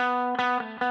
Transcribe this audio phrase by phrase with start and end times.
[0.00, 0.89] Música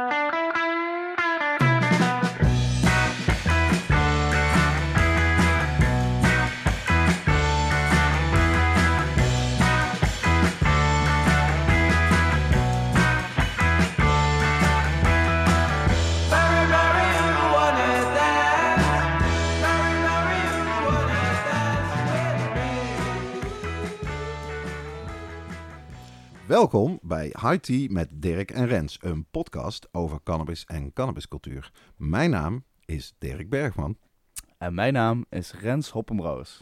[26.49, 31.71] Welkom bij High Tea met Dirk en Rens, een podcast over cannabis en cannabiscultuur.
[31.95, 33.97] Mijn naam is Dirk Bergman.
[34.57, 36.61] En mijn naam is Rens Hoppenbrouwers.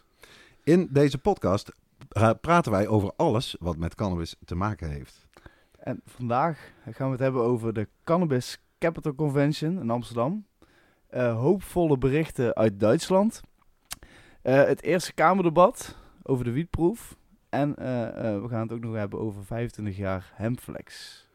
[0.64, 1.72] In deze podcast
[2.10, 5.28] eh, praten wij over alles wat met cannabis te maken heeft.
[5.80, 10.46] En vandaag gaan we het hebben over de Cannabis Capital Convention in Amsterdam.
[11.14, 13.42] Uh, hoopvolle berichten uit Duitsland.
[14.44, 17.18] Uh, het Eerste Kamerdebat over de wietproef.
[17.58, 21.26] En eh, eh, we gaan het ook nog hebben over 25 jaar Hempflex.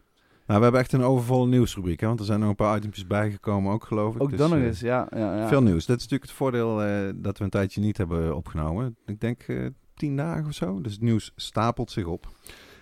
[0.46, 2.06] Nou, we hebben echt een overvolle nieuwsrubriek, hè?
[2.06, 4.22] want er zijn nog een paar items bijgekomen ook, geloof ik.
[4.22, 5.86] Ook dus, dan nog eens, ja, ja, ja, Veel nieuws.
[5.86, 6.76] Dat is natuurlijk het voordeel
[7.14, 8.96] dat we een tijdje niet hebben opgenomen.
[9.06, 9.46] Ik denk
[9.94, 10.80] tien dagen of zo.
[10.80, 12.28] Dus het nieuws stapelt zich op.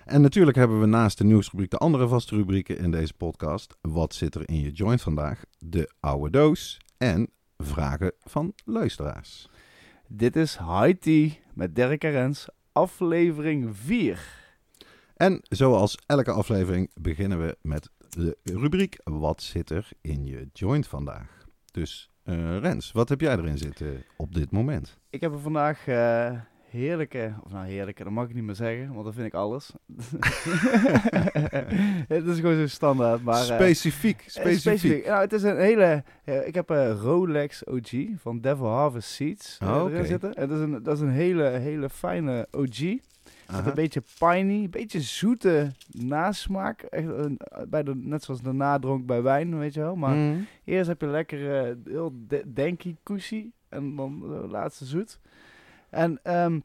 [0.05, 3.77] En natuurlijk hebben we naast de nieuwsrubriek de andere vaste rubrieken in deze podcast.
[3.81, 5.43] Wat zit er in je joint vandaag?
[5.59, 9.49] De oude doos en vragen van luisteraars.
[10.09, 14.39] Dit is High Tea met Dirk en Rens, aflevering 4.
[15.17, 20.87] En zoals elke aflevering beginnen we met de rubriek Wat zit er in je joint
[20.87, 21.45] vandaag?
[21.73, 24.99] Dus uh, Rens, wat heb jij erin zitten op dit moment?
[25.11, 28.93] Ik heb er vandaag uh, heerlijke, of nou heerlijke, dat mag ik niet meer zeggen,
[28.93, 29.73] want dat vind ik alles.
[32.15, 33.23] het is gewoon zo standaard.
[33.23, 34.59] Maar, specifiek, uh, specifiek.
[34.61, 35.07] specifiek.
[35.07, 36.05] Nou, het is een hele,
[36.45, 40.35] ik heb een Rolex OG van Devil Harvest Seeds oh, erin zitten.
[40.35, 42.99] En dat is een, dat is een hele, hele fijne OG.
[43.57, 46.83] Met een beetje piney, een beetje zoete nasmaak.
[46.83, 49.97] Echt een, bij de, net zoals de nadronk bij wijn, weet je wel.
[49.97, 50.47] Maar mm.
[50.65, 55.21] eerst heb je lekker uh, heel de, denky koesie en dan de laatste zoet.
[55.91, 56.63] En um,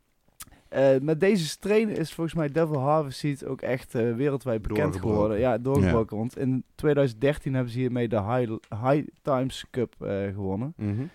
[0.75, 4.95] uh, met deze strain is volgens mij Devil Harvest Seed ook echt uh, wereldwijd bekend
[4.95, 5.39] geworden.
[5.39, 6.15] Ja, doorgebroken.
[6.15, 6.21] Ja.
[6.21, 8.51] Want in 2013 hebben ze hiermee de High,
[8.83, 10.73] High Times Cup uh, gewonnen.
[10.77, 11.09] Mm -hmm.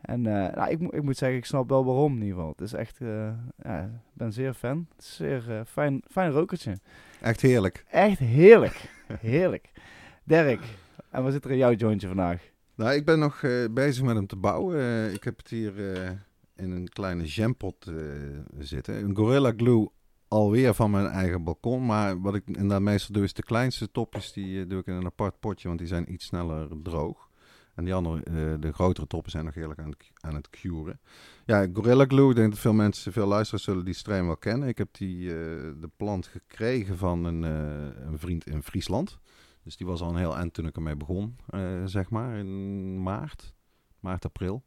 [0.00, 2.50] En nou, ik, ik, moet zeggen, ik snap wel waarom in ieder geval.
[2.50, 2.98] Het is echt,
[3.62, 4.86] ja, ik ben zeer fan.
[4.96, 6.76] Het is zeer fijn, fijn rokertje.
[7.20, 7.84] Echt heerlijk.
[7.90, 8.90] Echt heerlijk.
[9.20, 9.70] heerlijk.
[10.24, 10.60] Dirk,
[11.10, 12.50] en wat zit er in jouw jointje vandaag?
[12.74, 13.40] Nou, ik ben nog
[13.70, 15.12] bezig met hem te bouwen.
[15.12, 15.72] ik heb het hier
[16.62, 17.96] in een kleine jampot uh,
[18.58, 19.04] zitten.
[19.04, 19.88] Een Gorilla Glue
[20.28, 21.86] alweer van mijn eigen balkon.
[21.86, 24.94] Maar wat ik inderdaad meestal doe is de kleinste topjes, die uh, doe ik in
[24.94, 27.30] een apart potje, want die zijn iets sneller droog.
[27.74, 31.00] En die andere, uh, de grotere toppen zijn nog heerlijk aan het, aan het curen.
[31.44, 34.68] Ja, Gorilla Glue, ik denk dat veel mensen, veel luisteraars zullen die strain wel kennen.
[34.68, 35.28] Ik heb die,
[35.78, 39.18] de plant gekregen van een, een vriend in Friesland.
[39.62, 41.36] Dus die was al een heel eind toen ik ermee begon,
[41.84, 43.54] zeg maar, in maart,
[44.00, 44.62] maart, april.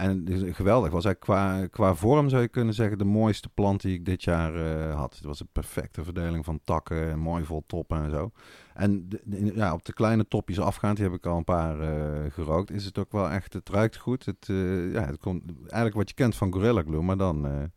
[0.00, 0.90] En geweldig.
[0.90, 4.22] Was eigenlijk qua, qua vorm zou je kunnen zeggen de mooiste plant die ik dit
[4.22, 5.14] jaar uh, had.
[5.14, 8.30] Het was een perfecte verdeling van takken, mooi vol toppen en zo.
[8.74, 12.30] En de, ja, op de kleine topjes afgaand, die heb ik al een paar uh,
[12.32, 14.26] gerookt, is het ook wel echt, het ruikt goed.
[14.26, 17.70] Het, uh, ja, het komt eigenlijk wat je kent van Gorilla Glue, maar dan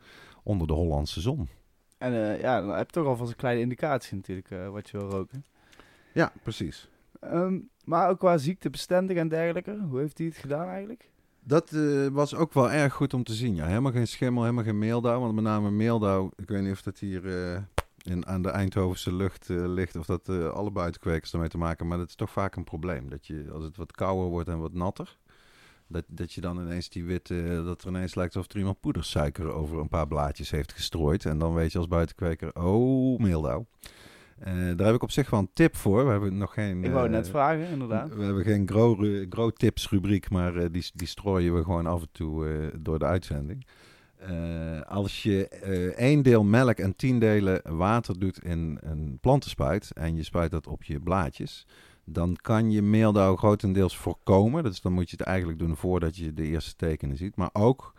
[0.44, 1.48] onder de Hollandse zon.
[1.98, 5.46] En ja, dan heb je toch alvast een kleine indicatie natuurlijk wat je wil roken.
[6.14, 6.90] Ja, precies.
[7.24, 11.12] Um, maar ook qua ziektebestendig en dergelijke, hoe heeft hij het gedaan eigenlijk?
[11.44, 13.56] Dat uh, was ook wel erg goed om te zien.
[13.56, 13.66] Ja.
[13.66, 15.20] Helemaal geen schimmel, helemaal geen meeldauw.
[15.20, 17.58] Want met name meeldauw, ik weet niet of dat hier uh,
[18.02, 19.96] in, aan de Eindhovense lucht uh, ligt.
[19.96, 23.10] Of dat alle buitenkwekers ermee te maken Maar dat is toch vaak een probleem.
[23.10, 25.18] Dat je, als het wat kouder wordt en wat natter.
[25.88, 29.54] Dat, dat je dan ineens die witte, dat er ineens lijkt alsof er iemand poedersuiker
[29.54, 31.26] over een paar blaadjes heeft gestrooid.
[31.26, 33.66] En dan weet je als buitenkweker, oh, meeldauw.
[34.48, 36.06] Uh, daar heb ik op zich wel een tip voor.
[36.06, 36.84] We hebben nog geen.
[36.84, 38.16] Ik wou net vragen, inderdaad.
[38.16, 42.02] We, hebben geen grow, grow tips rubriek, maar uh, die, die strooien we gewoon af
[42.02, 43.66] en toe uh, door de uitzending.
[44.88, 45.48] als je
[45.96, 50.68] één deel melk en tien delen water doet in een plantenspuit en je spuit dat
[50.68, 51.68] op je blaadjes,
[52.06, 54.64] dan kan je meeldauw grotendeels voorkomen.
[54.64, 57.36] Dus dan moet je het eigenlijk doen voordat je de eerste tekenen ziet.
[57.36, 57.94] Maar ook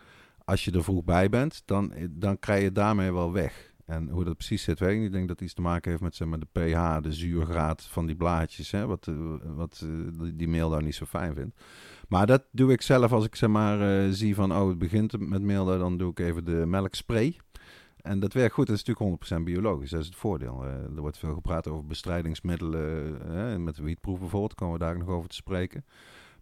[0.45, 3.73] als je er vroeg bij bent, dan, dan krijg je daarmee wel weg.
[3.85, 5.07] En hoe dat precies zit, weet ik niet.
[5.07, 8.07] Ik denk dat iets te maken heeft met zeg maar, de pH, de zuurgraad van
[8.07, 8.71] die blaadjes.
[8.71, 9.15] Hè, wat eh,
[9.57, 11.61] wat uh, die daar niet zo fijn vindt.
[12.09, 15.29] Maar dat doe ik zelf als ik zeg maar, uh, zie van, oh, het begint
[15.29, 17.37] met meel, dan doe ik even de melkspray.
[17.97, 18.67] En dat werkt goed.
[18.67, 19.91] Dat is natuurlijk 100% biologisch.
[19.91, 20.65] Dat is het voordeel.
[20.65, 23.65] er wordt veel gepraat over bestrijdingsmiddelen.
[23.65, 25.85] met wietproef bijvoorbeeld, komen we daar nog over te spreken.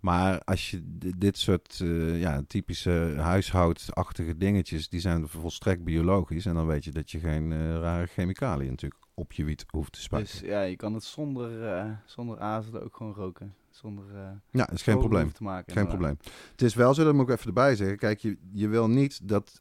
[0.03, 0.83] Maar als je
[1.17, 6.47] dit soort uh, ja, typische huishoudachtige dingetjes, die zijn volstrekt biologisch.
[6.47, 9.93] En dan weet je dat je geen uh, rare chemicaliën natuurlijk op je wiet hoeft
[9.93, 10.39] te spuiten.
[10.41, 13.55] Dus ja, je kan het zonder, uh, zonder azelen ook gewoon roken.
[13.71, 14.05] Zonder
[14.51, 15.33] ja, is geen probleem.
[15.33, 15.73] te maken.
[15.73, 16.19] Geen probleem.
[16.51, 17.99] Het is wel zo, dat moet ik even erbij zeggen.
[17.99, 19.59] Kijk, je, je wil niet dat...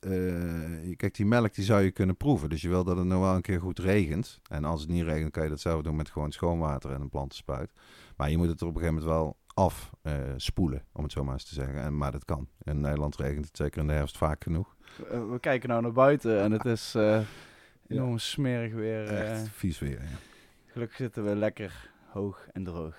[0.98, 2.50] Kijk, die melk die zou je kunnen proeven.
[2.50, 4.40] Dus je wil dat het nou wel een keer goed regent.
[4.48, 7.10] En als het niet regent, kan je dat zelf doen met gewoon schoonwater en een
[7.10, 7.72] plantenspuit.
[8.18, 11.34] Maar je moet het er op een gegeven moment wel afspoelen, om het zo maar
[11.34, 11.82] eens te zeggen.
[11.82, 12.48] En, maar dat kan.
[12.64, 14.76] In Nederland regent het zeker in de herfst vaak genoeg.
[15.10, 16.96] we kijken nou naar buiten en het is
[17.88, 19.08] enorm smerig weer.
[19.08, 20.18] Echt vies weer, ja.
[20.66, 22.96] Gelukkig zitten we lekker hoog en droog.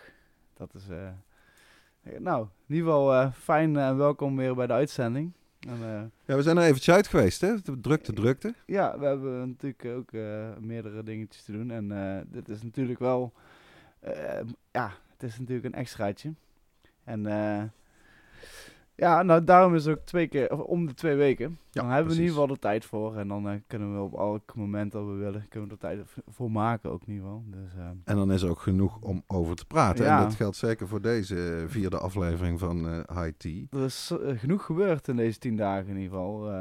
[0.56, 0.82] Dat is,
[2.18, 5.32] nou, in ieder geval fijn en welkom weer bij de uitzending.
[5.60, 7.62] En, uh, ja, we zijn er eventjes uit geweest, hè?
[7.80, 8.54] Drukte, drukte.
[8.66, 10.12] Ja, we hebben natuurlijk ook
[10.60, 11.70] meerdere dingetjes te doen.
[11.70, 13.32] En dit is natuurlijk wel,
[14.70, 14.92] ja,
[15.22, 16.34] het is natuurlijk een extraatje.
[17.04, 17.26] En
[19.02, 21.58] ja, nou daarom is het ook twee keer, of om de twee weken.
[21.70, 23.16] dan hebben we in ieder geval de tijd voor.
[23.16, 26.00] En dan uh, kunnen we op elk moment dat we willen, kunnen we er tijd
[26.28, 27.44] voor maken ook in ieder geval.
[27.46, 30.04] Dus, uh, en dan is er ook genoeg om over te praten.
[30.04, 30.18] Ja.
[30.18, 33.64] En dat geldt zeker voor deze vierde aflevering van High Tea.
[33.70, 36.52] Er is genoeg gebeurd in deze tien dagen in ieder geval.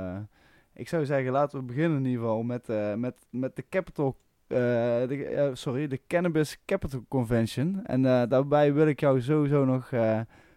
[0.74, 2.68] ik zou zeggen, laten we beginnen in ieder geval met,
[2.98, 4.18] met, met de Capital
[4.52, 7.86] de, sorry, de Cannabis Capital Convention.
[7.86, 9.90] En daarbij wil ik jou sowieso nog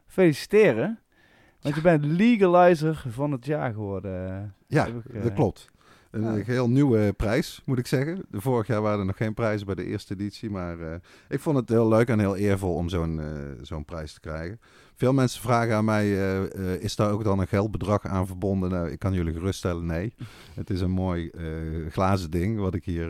[0.06, 0.98] feliciteren.
[1.64, 4.54] Want je bent legalizer van het jaar geworden.
[4.66, 5.68] Ja, dat eh, klopt.
[6.10, 6.44] Een ja.
[6.44, 8.22] heel nieuwe prijs, moet ik zeggen.
[8.30, 10.50] De vorig jaar waren er nog geen prijzen bij de eerste editie.
[10.50, 10.94] Maar uh,
[11.28, 13.26] ik vond het heel leuk en heel eervol om zo'n uh,
[13.62, 14.60] zo'n prijs te krijgen.
[14.94, 16.10] Veel mensen vragen aan mij,
[16.78, 18.70] is daar ook dan een geldbedrag aan verbonden?
[18.70, 20.14] Nou, ik kan jullie geruststellen, nee.
[20.54, 21.30] Het is een mooi
[21.90, 23.08] glazen ding wat ik hier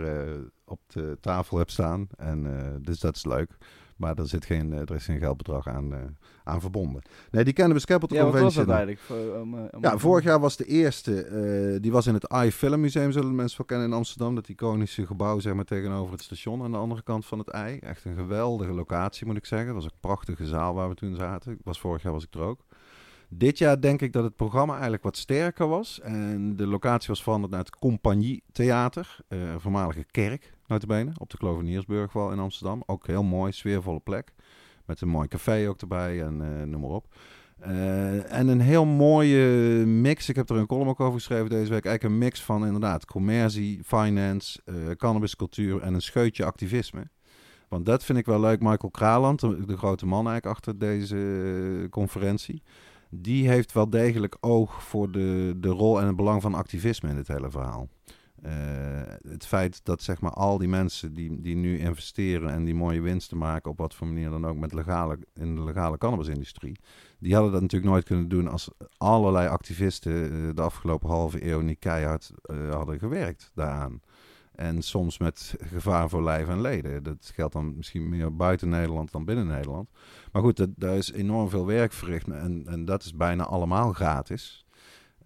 [0.65, 2.07] op de tafel heb staan.
[2.17, 2.47] En
[2.83, 3.57] dus dat is leuk.
[3.97, 7.03] Maar er, zit geen, er is geen geldbedrag aan, aan verbonden.
[7.31, 8.67] Nee, die Cannabis Capital ja, Convention.
[8.67, 9.01] Dat eigenlijk?
[9.01, 11.29] Voor, ja, vorig jaar was de eerste.
[11.29, 14.35] Uh, die was in het iFilm Museum, zullen mensen wel kennen in Amsterdam.
[14.35, 17.79] Dat iconische gebouw, zeg maar, tegenover het station aan de andere kant van het ei.
[17.79, 19.67] Echt een geweldige locatie, moet ik zeggen.
[19.67, 21.59] Het was een prachtige zaal waar we toen zaten.
[21.65, 22.65] Was, vorig jaar was ik er ook.
[23.37, 26.01] Dit jaar denk ik dat het programma eigenlijk wat sterker was.
[26.01, 29.17] En de locatie was veranderd naar het Compagnie Theater.
[29.29, 32.83] Uh, voormalige kerk, notabene, op de Kloveniersburgwal in Amsterdam.
[32.87, 34.33] Ook heel mooi, sfeervolle plek.
[34.87, 37.07] Met een mooi café ook erbij en uh, noem maar op.
[37.67, 39.47] Uh, en een heel mooie
[39.87, 40.29] mix.
[40.29, 41.85] Ik heb er een column ook over geschreven deze week.
[41.85, 44.61] Eigenlijk een mix van inderdaad commercie, finance,
[44.97, 47.09] cannabiscultuur en een scheutje activisme.
[47.69, 48.61] Want dat vind ik wel leuk.
[48.61, 52.63] Michael Kraland, de grote man eigenlijk achter deze conferentie.
[53.17, 57.17] Die heeft wel degelijk oog voor de, de rol en het belang van activisme in
[57.17, 57.89] dit hele verhaal.
[58.45, 58.51] Uh,
[59.29, 63.01] het feit dat zeg maar, al die mensen die, die nu investeren en die mooie
[63.01, 66.79] winsten maken, op wat voor manier dan ook met legale, in de legale cannabisindustrie,
[67.19, 71.61] die hadden dat natuurlijk nooit kunnen doen als allerlei activisten uh, de afgelopen halve eeuw
[71.61, 74.01] niet keihard uh, hadden gewerkt daaraan.
[74.55, 77.03] En soms met gevaar voor lijf en leden.
[77.03, 79.91] Dat geldt dan misschien meer buiten Nederland dan binnen Nederland.
[80.33, 84.67] Maar goed, daar is enorm veel werk verricht en, en dat is bijna allemaal gratis.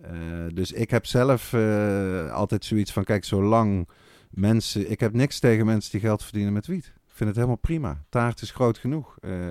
[0.03, 0.11] Uh,
[0.55, 3.89] dus ik heb zelf uh, altijd zoiets van, kijk, zolang
[4.31, 4.91] mensen...
[4.91, 6.85] Ik heb niks tegen mensen die geld verdienen met wiet.
[6.85, 8.05] Ik vind het helemaal prima.
[8.09, 9.17] Taart is groot genoeg.
[9.21, 9.49] Uh,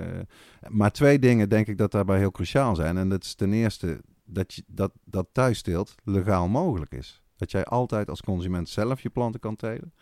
[0.67, 2.97] maar twee dingen denk ik dat daarbij heel cruciaal zijn.
[2.97, 7.21] En dat is ten eerste dat, je, dat, dat thuissteelt legaal mogelijk is.
[7.37, 9.93] Dat jij altijd als consument zelf je planten kan telen.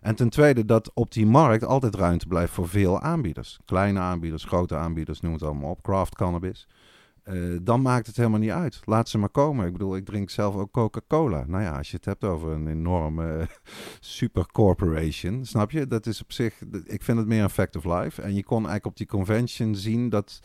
[0.00, 3.58] En ten tweede dat op die markt altijd ruimte blijft voor veel aanbieders.
[3.64, 5.82] Kleine aanbieders, grote aanbieders, noem het allemaal op.
[5.82, 6.68] Craft cannabis.
[7.24, 8.80] Uh, dan maakt het helemaal niet uit.
[8.84, 9.66] Laat ze maar komen.
[9.66, 11.44] Ik bedoel, ik drink zelf ook Coca-Cola.
[11.46, 13.46] Nou ja, als je het hebt over een enorme uh,
[14.00, 15.86] super corporation, snap je?
[15.86, 18.22] Dat is op zich, ik vind het meer een fact of life.
[18.22, 20.40] En je kon eigenlijk op die convention zien dat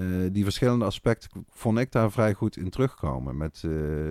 [0.32, 3.36] die verschillende aspecten vond ik daar vrij goed in terugkomen.
[3.36, 4.10] Met uh,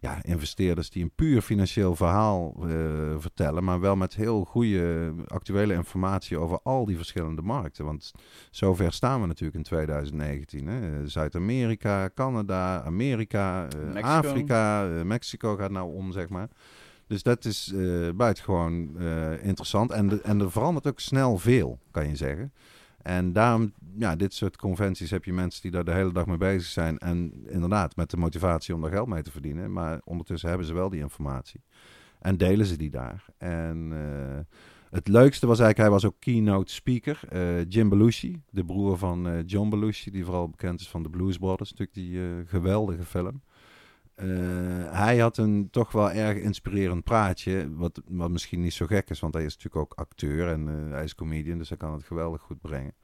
[0.00, 2.64] ja, investeerders die een puur financieel verhaal uh,
[3.18, 7.84] vertellen, maar wel met heel goede actuele informatie over al die verschillende markten.
[7.84, 8.12] Want
[8.50, 11.08] zover staan we natuurlijk in 2019.
[11.08, 13.68] Zuid-Amerika, Canada, Amerika,
[14.00, 16.48] Afrika, Mexico gaat nou om, zeg maar.
[17.06, 17.74] Dus dat is
[18.16, 19.00] buitengewoon
[19.42, 19.90] interessant.
[19.90, 22.52] En, de, en er verandert ook snel veel, kan je zeggen.
[23.02, 26.36] En daarom, ja, dit soort conventies heb je mensen die daar de hele dag mee
[26.36, 26.98] bezig zijn.
[26.98, 29.72] En inderdaad, met de motivatie om daar geld mee te verdienen.
[29.72, 31.60] Maar ondertussen hebben ze wel die informatie.
[32.18, 33.24] En delen ze die daar.
[33.38, 34.58] En uh,
[34.90, 37.20] het leukste was eigenlijk, hij was ook keynote speaker.
[37.32, 41.10] Uh, Jim Belushi, de broer van uh, John Belushi, die vooral bekend is van de
[41.10, 41.70] Blues Brothers.
[41.70, 43.42] Natuurlijk die geweldige film.
[44.22, 49.10] Uh, hij had een toch wel erg inspirerend praatje, wat, wat misschien niet zo gek
[49.10, 51.92] is, want hij is natuurlijk ook acteur en uh, hij is comedian, dus hij kan
[51.92, 52.94] het geweldig goed brengen.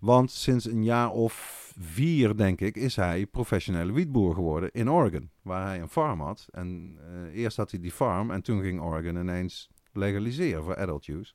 [0.00, 5.30] Want sinds een jaar of vier, denk ik, is hij professionele wietboer geworden in Oregon,
[5.42, 6.46] waar hij een farm had.
[6.50, 11.06] En uh, eerst had hij die farm en toen ging Oregon ineens legaliseren voor adult
[11.06, 11.34] use.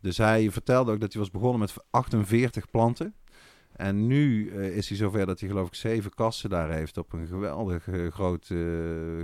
[0.00, 3.14] Dus hij vertelde ook dat hij was begonnen met 48 planten.
[3.80, 7.12] En nu uh, is hij zover dat hij geloof ik zeven kassen daar heeft op
[7.12, 8.60] een geweldig uh, groot uh,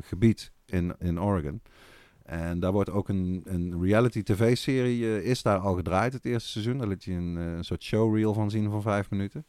[0.00, 1.60] gebied in, in Oregon.
[2.22, 6.78] En daar wordt ook een, een reality tv-serie is daar al gedraaid het eerste seizoen.
[6.78, 9.46] Daar liet hij een, een soort showreel van zien van vijf minuten.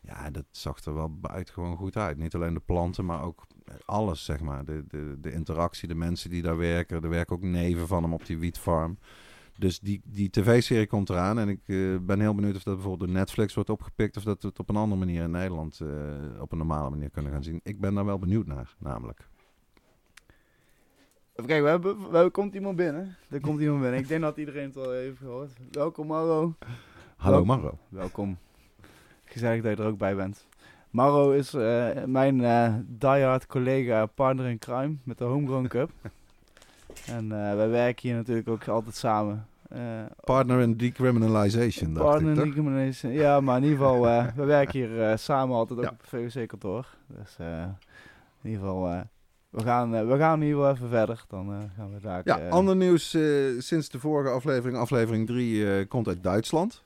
[0.00, 2.16] Ja, dat zag er wel buitengewoon goed uit.
[2.16, 3.46] Niet alleen de planten, maar ook
[3.84, 4.64] alles, zeg maar.
[4.64, 7.02] De, de, de interactie, de mensen die daar werken.
[7.02, 8.98] Er werken ook neven van hem op die wietfarm.
[9.58, 11.38] Dus die, die tv-serie komt eraan.
[11.38, 14.16] En ik uh, ben heel benieuwd of dat bijvoorbeeld door Netflix wordt opgepikt.
[14.16, 15.88] Of dat we het op een andere manier in Nederland uh,
[16.40, 17.60] op een normale manier kunnen gaan zien.
[17.62, 19.28] Ik ben daar wel benieuwd naar, namelijk.
[21.32, 23.16] Even kijken, we hebben, we, komt iemand binnen.
[23.30, 24.00] Er komt iemand binnen.
[24.00, 25.52] Ik denk dat iedereen het al heeft gehoord.
[25.70, 26.54] Welkom Maro.
[27.16, 27.78] Hallo Maro.
[27.88, 28.38] Welkom.
[29.24, 30.46] Gezellig dat je er ook bij bent.
[30.90, 32.36] Maro is uh, mijn
[32.88, 35.90] diehard collega, partner in crime met de Homegrown Cup.
[37.06, 39.46] En uh, wij werken hier natuurlijk ook altijd samen.
[40.24, 44.02] partner in decriminalization, Partner in decriminalization, ja, maar in ieder geval,
[44.36, 46.86] we werken hier samen altijd ook op het VOC-kantoor.
[47.06, 47.36] Dus
[48.42, 49.04] in ieder geval,
[49.50, 51.24] we, gaan, we gaan ieder geval even verder.
[51.28, 52.20] Dan gaan we daar...
[52.24, 53.10] Ja, ander nieuws
[53.58, 56.82] sinds de vorige aflevering, aflevering 3, komt uit Duitsland.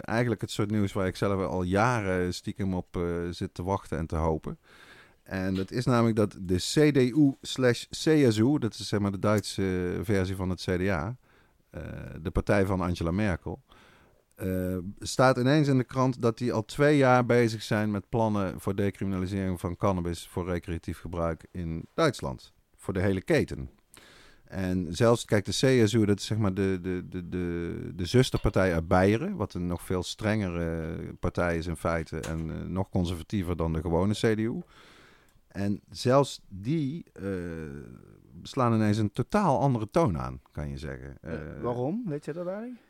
[0.00, 2.98] Eigenlijk het soort nieuws waar ik zelf al jaren stiekem op
[3.30, 4.58] zit te wachten en te hopen.
[5.24, 9.98] En dat is namelijk dat de CDU slash CSU, dat is zeg maar de Duitse
[10.02, 11.16] versie van het CDA,
[11.70, 11.82] eh,
[12.22, 13.62] de partij van Angela Merkel,
[14.98, 18.74] staat ineens in de krant dat die al twee jaar bezig zijn met plannen voor
[18.74, 22.52] decriminalisering van cannabis voor recreatief gebruik in Duitsland.
[22.76, 23.70] Voor de hele keten.
[24.44, 28.74] En zelfs, kijk, de CSU, dat is zeg maar de, de, de, de, de zusterpartij
[28.74, 33.72] uit Beieren, wat een nog veel strengere partij is in feite en nog conservatiever dan
[33.72, 34.60] de gewone CDU.
[35.54, 37.30] En zelfs die uh,
[38.42, 41.18] slaan ineens een totaal andere toon aan, kan je zeggen.
[41.24, 41.32] Uh,
[41.62, 42.02] waarom?
[42.06, 42.80] Weet je dat eigenlijk?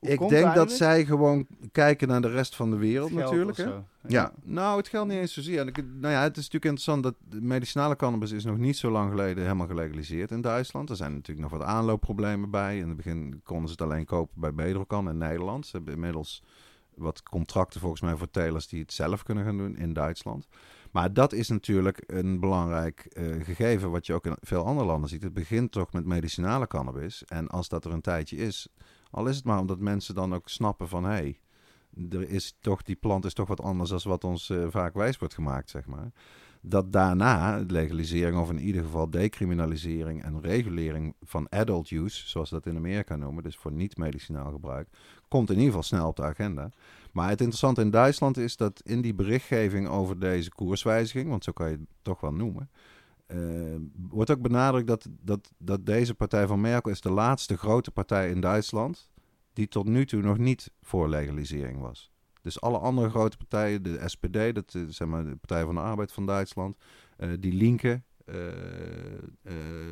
[0.00, 3.56] ik denk dat zij gewoon kijken naar de rest van de wereld natuurlijk.
[3.56, 3.70] Hè?
[4.06, 4.32] Ja.
[4.42, 5.60] nou, het geldt niet eens zozeer.
[5.60, 9.10] En nou ja, het is natuurlijk interessant dat medicinale cannabis is nog niet zo lang
[9.10, 10.90] geleden helemaal gelegaliseerd in Duitsland.
[10.90, 12.78] Er zijn natuurlijk nog wat aanloopproblemen bij.
[12.78, 15.66] In het begin konden ze het alleen kopen bij Bedrocan in Nederland.
[15.66, 16.42] Ze hebben inmiddels
[16.94, 20.48] wat contracten volgens mij voor telers die het zelf kunnen gaan doen in Duitsland.
[20.94, 25.08] Maar dat is natuurlijk een belangrijk uh, gegeven wat je ook in veel andere landen
[25.08, 25.22] ziet.
[25.22, 27.24] Het begint toch met medicinale cannabis.
[27.24, 28.68] En als dat er een tijdje is,
[29.10, 31.04] al is het maar omdat mensen dan ook snappen van...
[31.04, 31.38] hey,
[32.10, 35.18] er is toch, die plant is toch wat anders dan wat ons uh, vaak wijs
[35.18, 36.12] wordt gemaakt, zeg maar.
[36.60, 42.66] Dat daarna legalisering of in ieder geval decriminalisering en regulering van adult use, zoals dat
[42.66, 44.88] in Amerika noemen, dus voor niet-medicinaal gebruik,
[45.28, 46.70] komt in ieder geval snel op de agenda.
[47.14, 51.52] Maar het interessante in Duitsland is dat in die berichtgeving over deze koerswijziging, want zo
[51.52, 52.70] kan je het toch wel noemen,
[53.26, 53.76] uh,
[54.08, 58.30] wordt ook benadrukt dat, dat, dat deze partij van Merkel is de laatste grote partij
[58.30, 59.10] in Duitsland
[59.52, 62.10] die tot nu toe nog niet voor legalisering was.
[62.40, 66.12] Dus alle andere grote partijen, de SPD, dat zeg maar de Partij van de Arbeid
[66.12, 66.76] van Duitsland,
[67.18, 68.36] uh, die Linke, uh,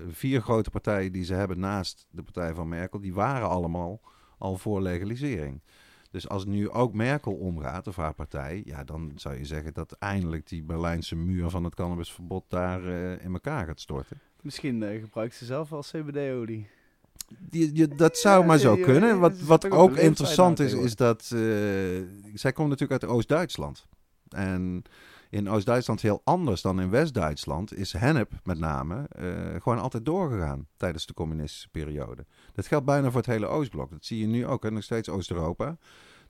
[0.09, 4.00] vier grote partijen die ze hebben naast de Partij van Merkel, die waren allemaal
[4.38, 5.61] al voor legalisering.
[6.12, 9.92] Dus als nu ook Merkel omgaat, of haar partij, ja, dan zou je zeggen dat
[9.92, 14.21] eindelijk die Berlijnse muur van het cannabisverbod daar uh, in elkaar gaat storten.
[14.40, 16.69] Misschien uh, gebruikt ze zelf als CBD-olie.
[17.50, 19.19] Je, dat zou maar zo kunnen.
[19.19, 21.40] Wat, wat ook interessant is, is dat uh,
[22.35, 23.87] zij komt natuurlijk uit Oost-Duitsland.
[24.28, 24.83] En
[25.33, 29.07] in Oost-Duitsland heel anders dan in West-Duitsland is hennep met name
[29.62, 32.27] gewoon altijd doorgegaan tijdens de communistische periode.
[32.53, 33.91] Dat geldt bijna voor het hele Oostblok.
[33.91, 35.77] Dat zie je nu ook, en nog steeds Oost-Europa.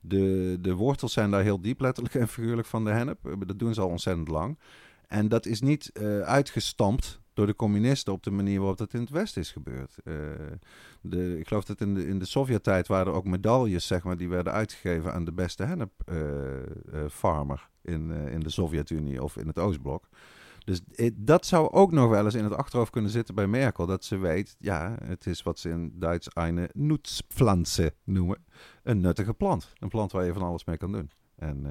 [0.05, 3.25] De, de wortels zijn daar heel diep, letterlijk en figuurlijk, van de hennep.
[3.25, 4.59] Eh, dat doen ze al ontzettend lang.
[5.07, 8.99] En dat is niet uh, uitgestampt door de communisten op de manier waarop dat in
[8.99, 9.95] het Westen is gebeurd.
[10.03, 10.15] Uh,
[11.01, 14.29] de, ik geloof dat in de, in de Sovjet-tijd waren ook medailles, zeg maar, die
[14.29, 20.09] werden uitgegeven aan de beste hennep-farmer uh, in, in de Sovjet-Unie of in het Oostblok.
[20.65, 20.81] Dus
[21.13, 23.85] dat zou ook nog wel eens in het achterhoofd kunnen zitten bij Merkel.
[23.85, 28.45] Dat ze weet, ja, het is wat ze in Duits eine Nutzpflanze noemen.
[28.83, 29.73] Een nuttige plant.
[29.79, 31.09] Een plant waar je van alles mee kan doen.
[31.35, 31.67] En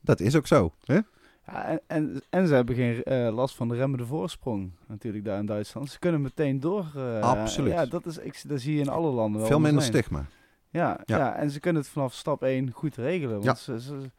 [0.00, 0.72] dat is ook zo.
[0.84, 1.00] Hè?
[1.46, 5.38] Ja, en, en, en, ze hebben geen uh, last van de remmende voorsprong natuurlijk daar
[5.38, 5.90] in Duitsland.
[5.90, 6.92] Ze kunnen meteen door.
[6.96, 7.72] Uh, Absoluut.
[7.72, 9.48] Ja, dat, is, ik, dat zie je in alle landen wel.
[9.48, 10.26] Veel minder stigma.
[10.70, 11.34] Ja, ja, ja.
[11.34, 13.32] en ze kunnen het vanaf stap 1 goed regelen.
[13.32, 13.54] Want ja.
[13.54, 14.10] ze, ze,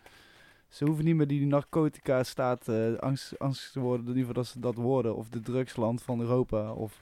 [0.68, 4.44] ze hoeven niet meer die narcotica staat uh, angst, angst te worden, in ieder geval
[4.44, 5.16] dat ze dat worden.
[5.16, 6.72] Of de drugsland van Europa.
[6.74, 7.00] Of,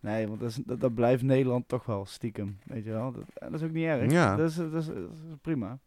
[0.00, 3.12] nee, want dat, is, dat, dat, blijft Nederland toch wel stiekem, weet je wel.
[3.12, 4.10] Dat, dat is ook niet erg.
[4.12, 4.36] Ja.
[4.36, 5.78] Dat, is, dat, is, dat is prima.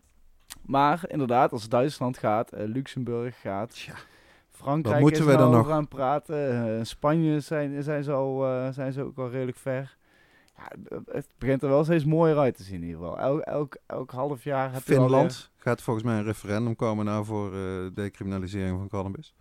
[0.62, 3.94] Maar inderdaad, als Duitsland gaat, uh, Luxemburg gaat, ja.
[4.50, 6.86] Frankrijk moeten is we dan nog aan praten.
[6.86, 8.40] Spanje zijn, zijn, ze al,
[8.74, 9.98] zijn ze ook al redelijk ver.
[10.58, 13.20] ja, het begint er wel steeds mooier uit te zien in ieder geval.
[13.20, 17.52] Elk, elk, elk half jaar heb Finland gaat volgens mij een referendum komen nou voor
[17.94, 19.36] decriminalisering van cannabis.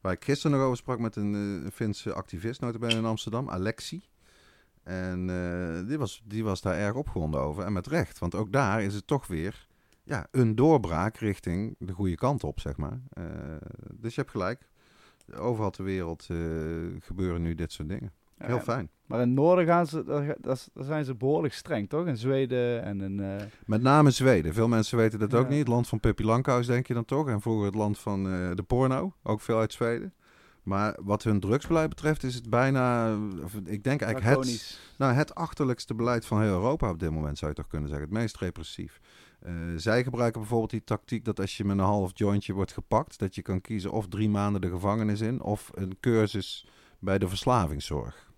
[0.00, 4.02] Waar ik gisteren nog over sprak met een, Finse activist, notabene in Amsterdam, Alexi.
[4.82, 5.26] En
[5.86, 7.64] die, was, die was daar erg opgewonden over.
[7.64, 9.68] En met recht, want ook daar is het toch weer
[10.10, 13.00] ja, een doorbraak richting de goede kant op, zeg maar.
[13.94, 14.68] dus je hebt gelijk.
[15.34, 16.28] Overal ter wereld
[16.98, 18.12] gebeuren nu dit soort dingen.
[18.36, 18.90] Heel fijn.
[19.06, 20.04] Maar in het noorden gaan ze,
[20.40, 22.06] daar, zijn ze behoorlijk streng, toch?
[22.06, 23.18] In Zweden en in...
[23.18, 23.34] Uh...
[23.66, 24.54] Met name Zweden.
[24.54, 25.58] Veel mensen weten dat ook niet.
[25.58, 27.28] Het land van Pippi Lankhuis denk je dan toch?
[27.28, 28.22] En vroeger het land van
[28.54, 29.14] de porno.
[29.22, 30.14] Ook veel uit Zweden.
[30.62, 33.16] Maar wat hun drugsbeleid betreft is het bijna,
[33.64, 37.50] ik denk eigenlijk het, nou, het achterlijkste beleid van heel Europa op dit moment zou
[37.50, 38.08] je toch kunnen zeggen.
[38.08, 39.00] Het meest repressief.
[39.46, 43.18] Uh, zij gebruiken bijvoorbeeld die tactiek dat als je met een half jointje wordt gepakt,
[43.18, 46.66] dat je kan kiezen of drie maanden de gevangenis in of een cursus
[46.98, 48.28] bij de verslavingszorg.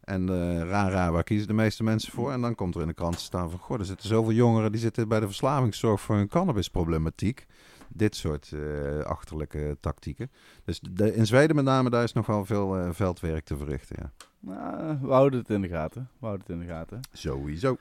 [0.00, 2.32] En uh, raar, raar, waar kiezen de meeste mensen voor?
[2.32, 3.58] En dan komt er in de krant te staan van...
[3.58, 7.46] Goh, er zitten zoveel jongeren die zitten bij de verslavingszorg voor hun cannabisproblematiek.
[7.88, 10.30] Dit soort uh, achterlijke tactieken.
[10.64, 13.96] Dus de, in Zweden met name, daar is nog wel veel uh, veldwerk te verrichten,
[14.00, 14.12] ja.
[14.38, 16.08] Nou, we houden het in de gaten.
[16.18, 17.00] We houden het in de gaten.
[17.12, 17.76] Sowieso.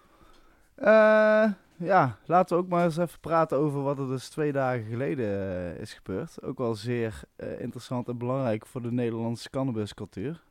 [1.77, 5.77] Ja, laten we ook maar eens even praten over wat er dus twee dagen geleden
[5.79, 6.43] is gebeurd.
[6.43, 7.21] Ook wel zeer
[7.57, 10.41] interessant en belangrijk voor de Nederlandse cannabiscultuur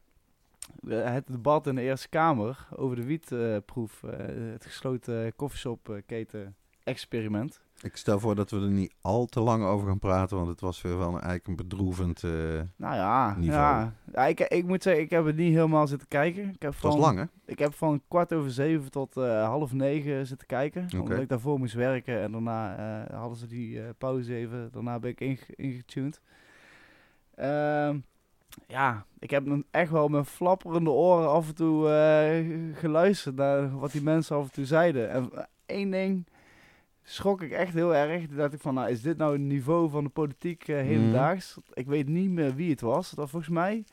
[0.89, 4.11] het debat in de Eerste Kamer over de wietproef, uh,
[4.53, 7.61] het gesloten koffieshopketen experiment.
[7.83, 10.61] Ik stel voor dat we er niet al te lang over gaan praten, want het
[10.61, 12.33] was weer wel een, eigenlijk een bedroevend uh,
[12.77, 13.61] nou ja, niveau.
[13.61, 16.49] Ja, ja ik, ik moet zeggen, ik heb het niet helemaal zitten kijken.
[16.49, 17.25] Ik heb van, was lang, hè?
[17.45, 21.01] Ik heb van kwart over zeven tot uh, half negen zitten kijken, okay.
[21.01, 22.21] omdat ik daarvoor moest werken.
[22.21, 22.79] En daarna
[23.11, 26.21] uh, hadden ze die pauze even, daarna ben ik ingetuned.
[27.35, 27.99] Ehm,
[28.67, 31.89] ja, ik heb echt wel met flapperende oren af en toe
[32.75, 35.11] geluisterd naar wat die mensen af en toe zeiden.
[35.11, 35.31] En
[35.67, 36.27] één ding
[37.03, 38.27] schrok ik echt heel erg.
[38.27, 41.57] Toen dacht ik van, nou, is dit nou het niveau van de politiek uh, hedendaags?
[41.57, 41.63] Mm.
[41.73, 43.11] Ik weet niet meer wie het was.
[43.11, 43.85] Dat volgens mij...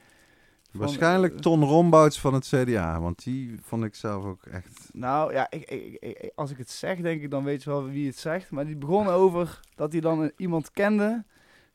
[0.71, 4.89] Waarschijnlijk Ton Rombouts van het CDA, want die vond ik zelf ook echt...
[4.93, 7.86] Nou ja, ik, ik, ik, als ik het zeg, denk ik dan weet je wel
[7.86, 8.51] wie het zegt.
[8.51, 11.25] Maar die begon over dat hij dan iemand kende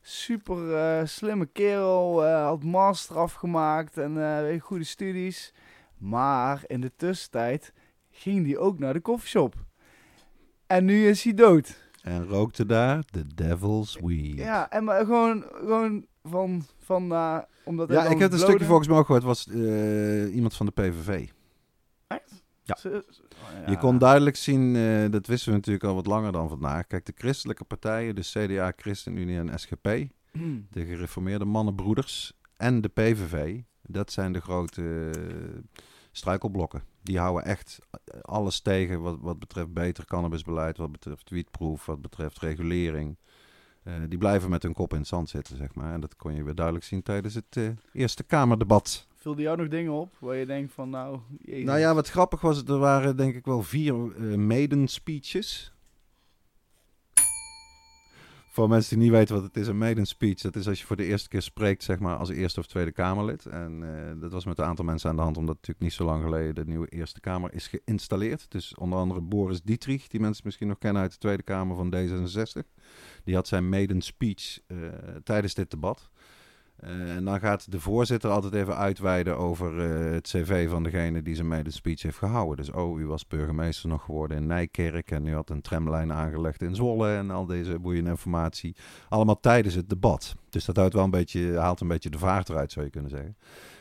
[0.01, 5.53] super uh, slimme kerel, had master afgemaakt en goede studies.
[5.97, 7.73] Maar in de tussentijd
[8.11, 9.55] ging hij ook naar de koffieshop.
[10.75, 11.77] En nu is hij dood.
[12.01, 14.37] En rookte daar de devil's weed.
[14.37, 18.87] Ja, en maar gewoon, gewoon van, van uh, omdat Ja, ik heb een stukje volgens
[18.87, 19.47] mij ook gehoord, was
[20.33, 21.29] iemand van de PVV.
[22.07, 22.43] Echt?
[22.63, 22.77] Ja.
[22.83, 26.87] Oh, je kon duidelijk zien, uh, dat wisten we natuurlijk al wat langer dan vandaag.
[26.87, 29.87] Kijk, de christelijke partijen, de CDA, ChristenUnie en SGP,
[30.31, 30.67] hmm.
[30.71, 35.11] de gereformeerde mannenbroeders en de PVV, dat zijn de grote
[36.11, 36.83] struikelblokken.
[37.05, 37.79] Die houden echt
[38.21, 43.17] alles tegen wat, wat betreft beter cannabisbeleid, wat betreft wietproef, wat betreft regulering.
[43.83, 45.93] Uh, die blijven met hun kop in het zand zitten, zeg maar.
[45.93, 47.59] En dat kon je weer duidelijk zien tijdens het
[47.91, 51.19] Eerste Kamerdebat Vulde jou nog dingen op waar je denkt van nou...
[51.45, 55.74] Nou ja, wat grappig was, er waren denk ik wel vier uh, maiden speeches.
[58.55, 60.85] Voor mensen die niet weten wat het is, een maiden speech, dat is als je
[60.85, 63.45] voor de eerste keer spreekt, zeg maar, als eerste of tweede Kamerlid.
[63.45, 66.05] En uh, dat was met een aantal mensen aan de hand, omdat natuurlijk niet zo
[66.05, 68.51] lang geleden de nieuwe Eerste Kamer is geïnstalleerd.
[68.51, 71.93] Dus onder andere Boris Dietrich, die mensen misschien nog kennen uit de Tweede Kamer van
[71.95, 72.69] D66.
[73.23, 74.77] Die had zijn maiden speech uh,
[75.23, 76.09] tijdens dit debat.
[76.83, 81.21] Uh, en dan gaat de voorzitter altijd even uitweiden over uh, het cv van degene
[81.21, 82.65] die zijn mede speech heeft gehouden.
[82.65, 86.61] Dus, oh, u was burgemeester nog geworden in Nijkerk en u had een tramlijn aangelegd
[86.61, 88.75] in Zwolle en al deze boeiende informatie.
[89.09, 90.35] Allemaal tijdens het debat.
[90.49, 93.09] Dus dat houdt wel een beetje, haalt een beetje de vaart eruit, zou je kunnen
[93.09, 93.37] zeggen.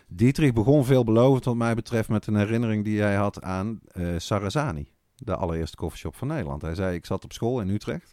[0.09, 4.91] Dietrich begon veelbelovend, wat mij betreft, met een herinnering die hij had aan uh, Sarazani,
[5.17, 6.63] de allereerste koffieshop van Nederland.
[6.63, 8.13] Hij zei, ik zat op school in Utrecht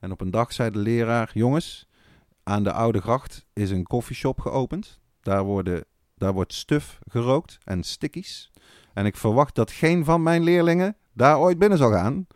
[0.00, 1.88] en op een dag zei de leraar, jongens
[2.50, 5.00] aan de Oude Gracht is een koffieshop geopend.
[5.20, 5.84] Daar, worden,
[6.14, 8.50] daar wordt stuf gerookt en stickies.
[8.94, 12.26] En ik verwacht dat geen van mijn leerlingen daar ooit binnen zal gaan.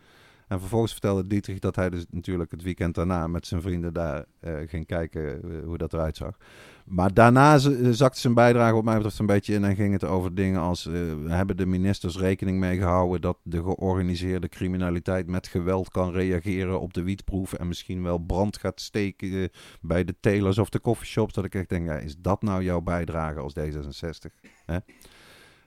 [0.55, 4.25] En vervolgens vertelde Dietrich dat hij dus natuurlijk het weekend daarna met zijn vrienden daar
[4.41, 6.37] uh, ging kijken uh, hoe dat eruit zag.
[6.85, 10.05] Maar daarna eh, zakte zijn bijdrage op mij betreft een beetje in en ging het
[10.05, 10.89] over dingen als...
[11.27, 16.95] Hebben de ministers rekening mee gehouden dat de georganiseerde criminaliteit met geweld kan reageren op
[16.95, 21.35] de wietproef en misschien wel brand gaat steken bij de telers of de coffeeshops?
[21.35, 24.51] Dat ik echt denk, ja, is dat nou jouw bijdrage als D66?
[24.67, 24.79] Hè?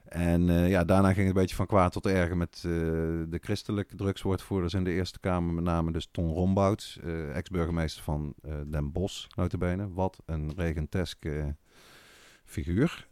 [0.09, 2.71] En uh, ja, daarna ging het een beetje van kwaad tot erger met uh,
[3.29, 5.53] de christelijke drugswoordvoerders in de Eerste Kamer.
[5.53, 8.33] Met name dus Ton Rombouts, uh, ex-burgemeester van
[8.67, 9.93] Den Bosch, notabene.
[9.93, 11.55] Wat een regenteske
[12.45, 13.07] figuur.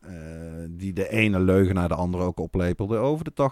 [0.70, 3.52] die de ene leugen naar de andere ook oplepelde over de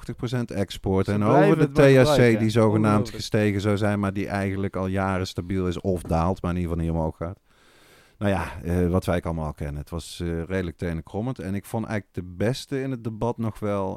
[0.52, 1.08] 80% export.
[1.08, 5.68] en over de THC die zogenaamd gestegen zou zijn, maar die eigenlijk al jaren stabiel
[5.68, 7.40] is of daalt, maar in ieder geval niet omhoog gaat.
[8.18, 9.82] Nou ja, wat wij allemaal al kennen.
[9.82, 11.40] Het was uh, redelijk tenenkrommend.
[11.40, 13.96] En ik vond eigenlijk de beste in het debat nog wel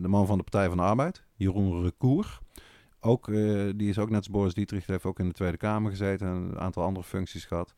[0.00, 2.38] de man van de Partij van de Arbeid, Jeroen Recour.
[3.00, 3.26] Ook,
[3.76, 6.34] die is ook net als Boris Dietrich, heeft ook in de Tweede Kamer gezeten en
[6.34, 7.74] een aantal andere functies gehad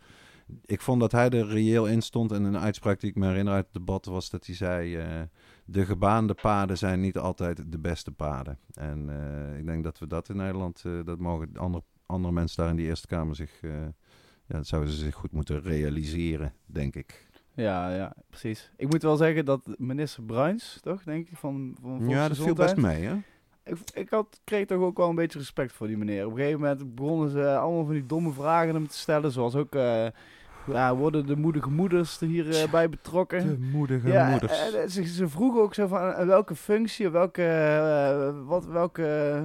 [0.64, 2.33] ik vond dat hij er reëel in stond.
[2.33, 5.05] En een uitspraak die ik me herinner uit het debat was dat hij zei...
[5.64, 8.59] De gebaande paden zijn niet altijd de beste paden.
[8.72, 9.09] En
[9.59, 10.83] ik denk dat we dat in Nederland...
[11.05, 13.61] Dat mogen andere, andere mensen daar in die Eerste Kamer zich...
[14.46, 17.26] ja, dat zouden ze zich goed moeten realiseren, denk ik.
[17.54, 18.70] Ja, ja, precies.
[18.76, 22.54] Ik moet wel zeggen dat minister Bruins, toch, denk ik, van, van Ja, dat viel
[22.54, 23.16] best mee, hè?
[23.64, 26.24] Ik, ik had, kreeg toch ook wel een beetje respect voor die meneer.
[26.24, 29.32] Op een gegeven moment begonnen ze allemaal van die domme vragen hem te stellen.
[29.32, 30.06] Zoals ook, uh,
[30.66, 33.46] ja, worden de moedige moeders er hierbij bij betrokken?
[33.46, 34.74] De moedige ja, moeders.
[34.74, 39.42] Uh, ze, ze vroegen ook zo van welke functie, welke, uh, wat, welke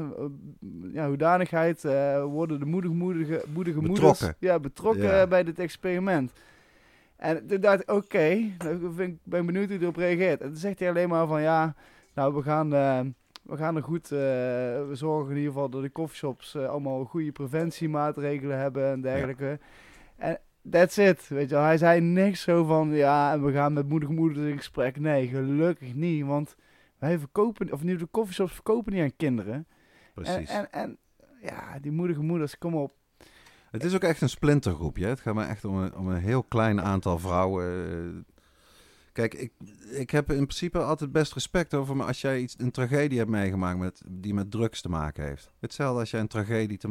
[0.94, 1.84] ja, hoedanigheid
[2.24, 6.32] worden de moedige, moedige, moedige moeders ja, betrokken bij dit experiment.
[7.16, 8.56] En toen dacht ik, oké, okay,
[8.98, 10.42] ik ben benieuwd hoe hij erop reageert.
[10.42, 11.76] En toen zegt hij alleen maar van, ja,
[12.14, 12.70] nou, we gaan
[13.42, 14.20] we gaan er goed, uh,
[14.88, 19.60] we zorgen in ieder geval dat de coffeeshops uh, allemaal goede preventiemaatregelen hebben en dergelijke.
[20.18, 21.64] En that's it, weet je wel.
[21.64, 25.00] Hij zei niks zo van, ja, en we gaan met moedige moeders in gesprek.
[25.00, 26.56] Nee, gelukkig niet, want
[26.98, 29.68] wij verkopen, of nu de coffeeshops verkopen niet aan kinderen.
[30.14, 30.50] Precies.
[30.50, 30.98] En, en, en
[31.42, 32.94] ja, die moedige moeders, kom op.
[33.72, 35.06] Het is ook echt een splintergroepje.
[35.06, 37.66] Het gaat maar echt om een, om een heel klein aantal vrouwen.
[37.66, 38.32] Eh,
[39.12, 39.52] Kijk, ik,
[39.90, 43.30] ik heb in principe altijd best respect over me als jij iets, een tragedie hebt
[43.30, 45.54] meegemaakt met, die met drugs te maken heeft.
[45.60, 46.88] Hetzelfde als jij een tragedie te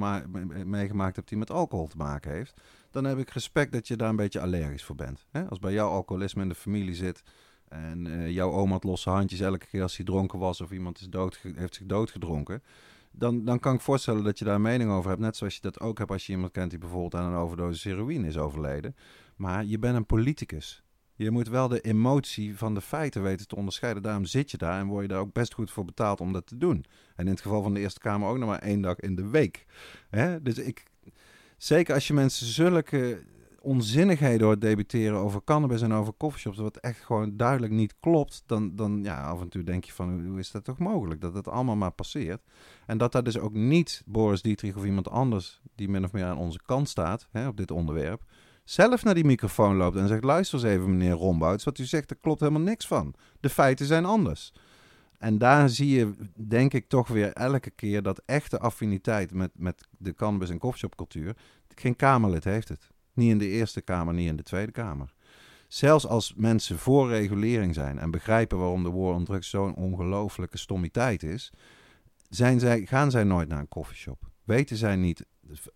[0.64, 2.61] meegemaakt hebt die met alcohol te maken heeft.
[2.90, 5.26] Dan heb ik respect dat je daar een beetje allergisch voor bent.
[5.48, 7.22] Als bij jou alcoholisme in de familie zit
[7.68, 11.00] en uh, jouw oma had losse handjes elke keer als hij dronken was of iemand
[11.00, 12.62] is dood, heeft zich doodgedronken.
[13.11, 15.22] Dan, dan kan ik voorstellen dat je daar een mening over hebt.
[15.22, 17.85] Net zoals je dat ook hebt als je iemand kent die bijvoorbeeld aan een overdosis
[17.85, 18.96] heroïne is overleden.
[19.37, 20.83] Maar je bent een politicus.
[21.14, 24.03] Je moet wel de emotie van de feiten weten te onderscheiden.
[24.03, 26.46] Daarom zit je daar en word je daar ook best goed voor betaald om dat
[26.46, 26.85] te doen.
[27.16, 29.29] En in het geval van de Eerste Kamer ook nog maar één dag in de
[29.29, 29.66] week.
[30.11, 30.42] Hè?
[30.42, 30.85] Dus ik,
[31.62, 33.22] zeker als je mensen zulke
[33.60, 38.76] onzinnigheden hoort debiteren over cannabis en over coffeeshops, wat echt gewoon duidelijk niet klopt, dan,
[38.76, 41.20] dan ja, af en toe denk je van, hoe is dat toch mogelijk?
[41.20, 42.42] Dat het allemaal maar passeert.
[42.86, 46.24] En dat daar dus ook niet Boris Dietrich of iemand anders die min of meer
[46.24, 48.22] aan onze kant staat hè, op dit onderwerp,
[48.64, 52.08] zelf naar die microfoon loopt en zegt: luister eens even, meneer Rombouts, wat u zegt,
[52.08, 53.14] daar klopt helemaal niks van.
[53.40, 54.52] De feiten zijn anders.
[55.20, 59.88] En daar zie je, denk ik, toch weer elke keer dat echte affiniteit met, met
[59.98, 61.37] de cannabis- en coffeeshopcultuur.
[61.74, 62.90] Geen Kamerlid heeft het.
[63.12, 65.14] Niet in de Eerste Kamer, niet in de Tweede Kamer.
[65.68, 71.22] Zelfs als mensen voor regulering zijn en begrijpen waarom de war drugs zo'n ongelooflijke stommiteit
[71.22, 71.52] is,
[72.28, 74.30] zijn zij, gaan zij nooit naar een coffeeshop.
[74.44, 75.26] Weten zij niet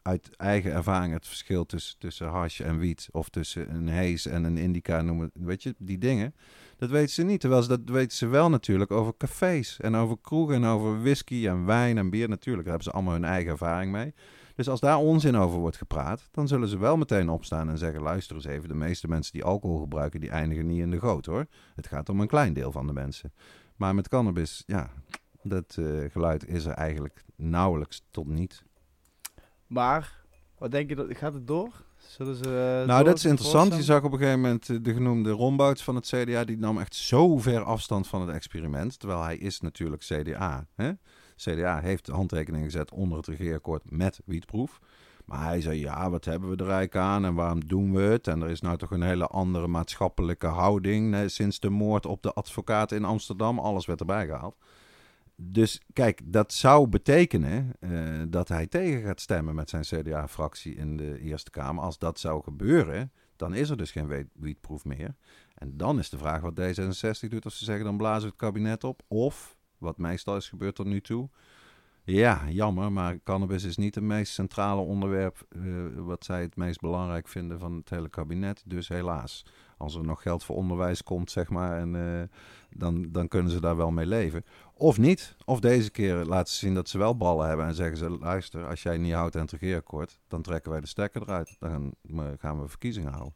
[0.03, 3.09] uit eigen ervaring het verschil tussen, tussen hash en wiet.
[3.11, 5.31] Of tussen een haze en een indica noemen.
[5.35, 6.35] Weet je, die dingen.
[6.77, 7.41] Dat weten ze niet.
[7.41, 11.49] Terwijl ze dat weten ze wel natuurlijk over cafés en over kroegen en over whisky
[11.49, 12.29] en wijn en bier.
[12.29, 14.15] Natuurlijk, daar hebben ze allemaal hun eigen ervaring mee.
[14.55, 18.03] Dus als daar onzin over wordt gepraat, dan zullen ze wel meteen opstaan en zeggen:
[18.03, 21.27] luister eens even, de meeste mensen die alcohol gebruiken, die eindigen niet in de goot
[21.27, 21.47] hoor.
[21.75, 23.33] Het gaat om een klein deel van de mensen.
[23.77, 24.91] Maar met cannabis, ja,
[25.43, 28.65] dat uh, geluid is er eigenlijk nauwelijks tot niet.
[29.67, 30.25] Maar,
[30.59, 31.85] wat denk je, dat, gaat het door?
[32.17, 33.77] Zullen ze, uh, nou, dat is interessant.
[33.77, 36.45] Je zag op een gegeven moment eh, de genoemde Rombouts van het CDA.
[36.45, 38.99] Die nam echt zo ver afstand van het experiment.
[38.99, 40.67] Terwijl hij is natuurlijk CDA.
[40.75, 40.93] Hè?
[41.37, 44.81] CDA heeft de handtekening gezet onder het regeerakkoord met wietproef.
[45.25, 48.27] Maar hij zei, ja, wat hebben we er eigenlijk aan en waarom doen we het?
[48.27, 52.33] En er is nou toch een hele andere maatschappelijke houding sinds de moord op de
[52.33, 53.59] advocaat in Amsterdam.
[53.59, 54.57] Alles werd erbij gehaald
[55.37, 60.97] dus kijk, dat zou betekenen uh, dat hij tegen gaat stemmen met zijn CDA-fractie in
[60.97, 61.85] de Eerste Kamer.
[61.85, 65.15] Als dat zou gebeuren, dan is er dus geen wietproef meer.
[65.55, 67.47] En dan is de vraag wat D66 doet.
[67.47, 69.03] Of ze zeggen dan blazen we het kabinet op.
[69.09, 71.29] Of, wat meestal is gebeurd tot nu toe.
[72.07, 75.47] Ja, jammer, maar cannabis is niet het meest centrale onderwerp.
[75.57, 78.63] Uh, wat zij het meest belangrijk vinden van het hele kabinet.
[78.67, 79.45] Dus helaas
[79.77, 82.23] als er nog geld voor onderwijs komt, zeg maar, en, uh,
[82.71, 84.45] dan, dan kunnen ze daar wel mee leven.
[84.75, 85.37] Of niet.
[85.45, 88.67] Of deze keer laten ze zien dat ze wel ballen hebben en zeggen ze: luister,
[88.69, 91.57] als jij niet houdt aan het regeerakkoord, dan trekken wij de stekker eruit.
[91.59, 91.95] Dan
[92.39, 93.35] gaan we verkiezingen houden.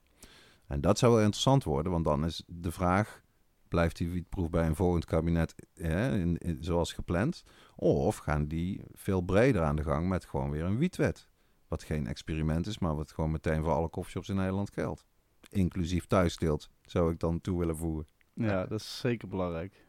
[0.66, 3.22] En dat zou wel interessant worden, want dan is de vraag:
[3.68, 7.44] blijft die wietproef bij een volgend kabinet in, zoals gepland?
[7.76, 11.28] Of gaan die veel breder aan de gang met gewoon weer een wietwet?
[11.68, 15.04] Wat geen experiment is, maar wat gewoon meteen voor alle koffieshops in Nederland geldt.
[15.48, 18.06] inclusief thuisteelt, zou ik dan toe willen voegen.
[18.34, 19.86] Ja, dat is zeker belangrijk.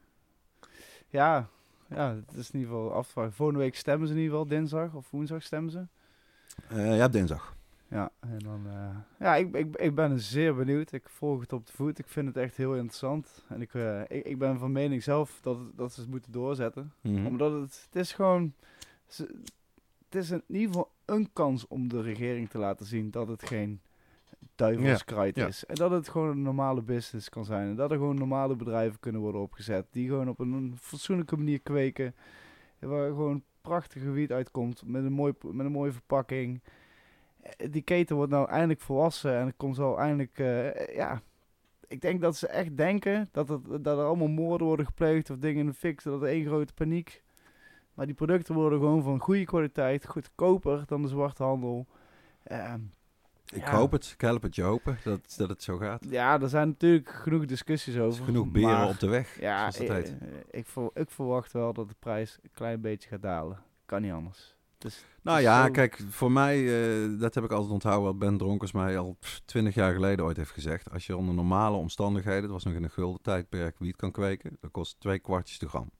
[1.07, 1.49] Ja,
[1.89, 3.33] ja, het is in ieder geval afvragen.
[3.33, 5.87] Volgende week stemmen ze in ieder geval, dinsdag of woensdag stemmen ze.
[6.71, 7.57] Uh, ja, dinsdag.
[7.89, 10.91] Ja, en dan, uh, ja ik, ik, ik ben zeer benieuwd.
[10.91, 11.99] Ik volg het op de voet.
[11.99, 13.45] Ik vind het echt heel interessant.
[13.47, 16.93] En ik, uh, ik, ik ben van mening zelf dat, dat ze het moeten doorzetten.
[17.01, 18.53] Mm Omdat het, het is gewoon,
[19.07, 23.43] het is in ieder geval een kans om de regering te laten zien dat het
[23.43, 23.81] geen
[24.55, 25.65] duivelskruid ja, is.
[25.65, 27.69] En dat het gewoon een normale business kan zijn.
[27.69, 29.87] En dat er gewoon normale bedrijven kunnen worden opgezet.
[29.91, 32.15] Die gewoon op een fatsoenlijke manier kweken.
[32.79, 34.83] Waar gewoon prachtig gebied uitkomt.
[34.85, 36.61] Met een, mooi, met een mooie verpakking.
[37.57, 39.37] Eh, die keten wordt nou eindelijk volwassen.
[39.37, 40.39] En het komt zo eindelijk...
[40.39, 41.21] Uh, ja,
[41.87, 45.29] ik denk dat ze echt denken dat, het, dat er allemaal moorden worden gepleegd.
[45.29, 46.03] Of dingen in de fik.
[46.03, 47.23] Dat er één grote paniek.
[47.93, 50.07] Maar die producten worden gewoon van goede kwaliteit.
[50.07, 51.87] Goedkoper dan de zwarte handel.
[52.51, 52.73] Uh,
[53.53, 56.05] ik hoop het, ik help het je hopen dat, dat het zo gaat.
[56.09, 58.25] Ja, er zijn natuurlijk genoeg discussies over.
[58.25, 59.97] genoeg beren op de weg, ja, ik, eh,
[60.49, 63.59] ik, ik, verwacht wel dat de prijs een klein beetje gaat dalen.
[63.85, 64.55] Kan niet anders.
[64.79, 68.71] Dus, nou ja, kijk, voor mij, uh, dat heb ik altijd onthouden wat Ben Dronkers
[68.71, 70.91] mij al twintig jaar geleden ooit heeft gezegd.
[70.91, 74.57] Als je onder normale omstandigheden, dat was nog in een gulden tijdperk, wiet kan kweken,
[74.59, 75.91] dan kost twee kwartjes de gram.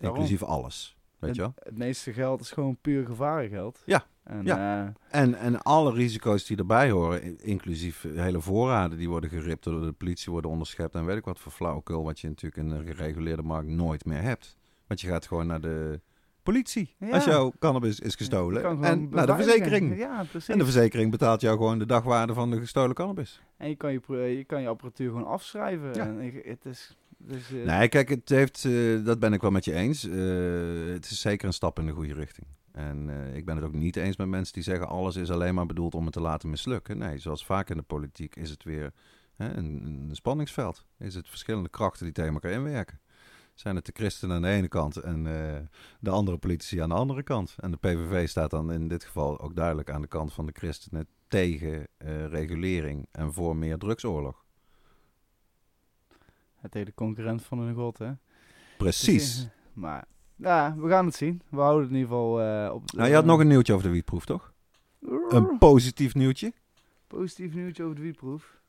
[0.00, 0.96] Inclusief alles.
[1.18, 1.52] Weet je wel?
[1.56, 3.82] Het meeste geld is gewoon puur gevarengeld.
[3.86, 4.86] Ja, en, ja.
[4.86, 9.80] Eh, en, en alle risico's die erbij horen, inclusief hele voorraden die worden geript door
[9.80, 12.86] de politie, worden onderschept en weet ik wat voor flauwekul, wat je natuurlijk in een
[12.86, 14.56] gereguleerde markt nooit meer hebt.
[14.86, 16.00] Want je gaat gewoon naar de
[16.44, 18.84] politie als jouw cannabis is gestolen.
[18.84, 19.98] en naar de verzekering.
[19.98, 23.42] Ja, en de verzekering betaalt jou gewoon de dagwaarde van de gestolen cannabis.
[23.56, 25.92] En je kan je, je, kan je apparatuur gewoon afschrijven.
[25.92, 27.64] En het is dus, uh...
[27.64, 30.04] Nee, kijk, het heeft, uh, dat ben ik wel met je eens.
[30.04, 32.46] Uh, het is zeker een stap in de goede richting.
[32.72, 35.66] En ik ben het ook niet eens met mensen die zeggen alles is alleen maar
[35.66, 36.98] bedoeld om het te laten mislukken.
[36.98, 38.92] Nee, zoals vaak in de politiek is het weer
[39.36, 40.84] hè, een, een, spanningsveld.
[40.98, 43.00] Is het verschillende krachten die tegen elkaar inwerken.
[43.54, 45.24] Zijn het de christenen aan de ene kant en
[46.00, 47.56] de andere politici aan de andere kant.
[47.60, 50.52] En de PVV staat dan in dit geval ook duidelijk aan de kant van de
[50.52, 51.86] christenen tegen
[52.28, 54.44] regulering en voor meer drugsoorlog.
[56.54, 58.12] Het hele concurrent van hun god, hè?
[58.78, 59.36] Precies.
[59.36, 60.04] Dus, maar
[60.36, 61.42] ja, we gaan het zien.
[61.48, 62.92] We houden het in ieder geval uh, op...
[62.92, 64.52] Nou, je had nog een nieuwtje over de wietproef, toch?
[65.28, 66.52] Een positief nieuwtje?
[67.06, 68.60] Positief nieuwtje over de wietproef.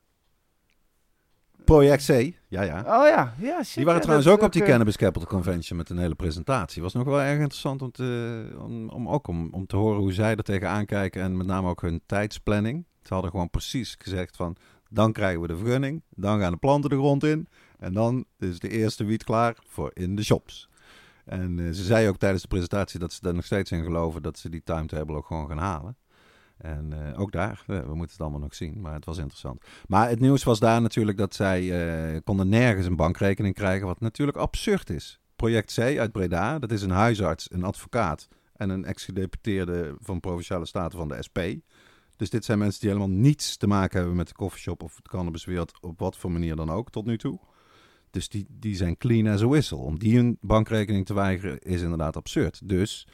[1.66, 2.10] Project C,
[2.48, 2.78] ja ja.
[2.78, 5.98] Oh ja, ja shit, Die waren trouwens ook op die Cannabis Capital Convention met een
[5.98, 6.82] hele presentatie.
[6.82, 10.12] Was nog wel erg interessant om, te, om, om ook om, om te horen hoe
[10.12, 12.84] zij er tegenaan kijken en met name ook hun tijdsplanning.
[13.02, 14.56] Ze hadden gewoon precies gezegd van,
[14.88, 17.48] dan krijgen we de vergunning, dan gaan de planten de grond in
[17.78, 20.68] en dan is de eerste wiet klaar voor in de shops.
[21.24, 24.22] En uh, ze zei ook tijdens de presentatie dat ze daar nog steeds in geloven
[24.22, 25.96] dat ze die timetable ook gewoon gaan halen.
[26.56, 29.64] En uh, ook daar, we, we, moeten het allemaal nog zien, maar het was interessant.
[29.86, 31.62] Maar het nieuws was daar natuurlijk dat zij
[32.14, 35.20] uh, konden nergens een bankrekening krijgen, wat natuurlijk absurd is.
[35.36, 40.66] Project C uit Breda, dat is een huisarts, een advocaat en een ex-gedeputeerde van Provinciale
[40.66, 41.38] Staten van de SP.
[42.16, 45.08] Dus dit zijn mensen die helemaal niets te maken hebben met de coffeeshop of de
[45.08, 47.38] cannabiswereld, op wat voor manier dan ook, tot nu toe.
[48.10, 49.78] Dus die, die zijn clean as a whistle.
[49.78, 52.68] Om die een bankrekening te weigeren is inderdaad absurd.
[52.68, 53.06] Dus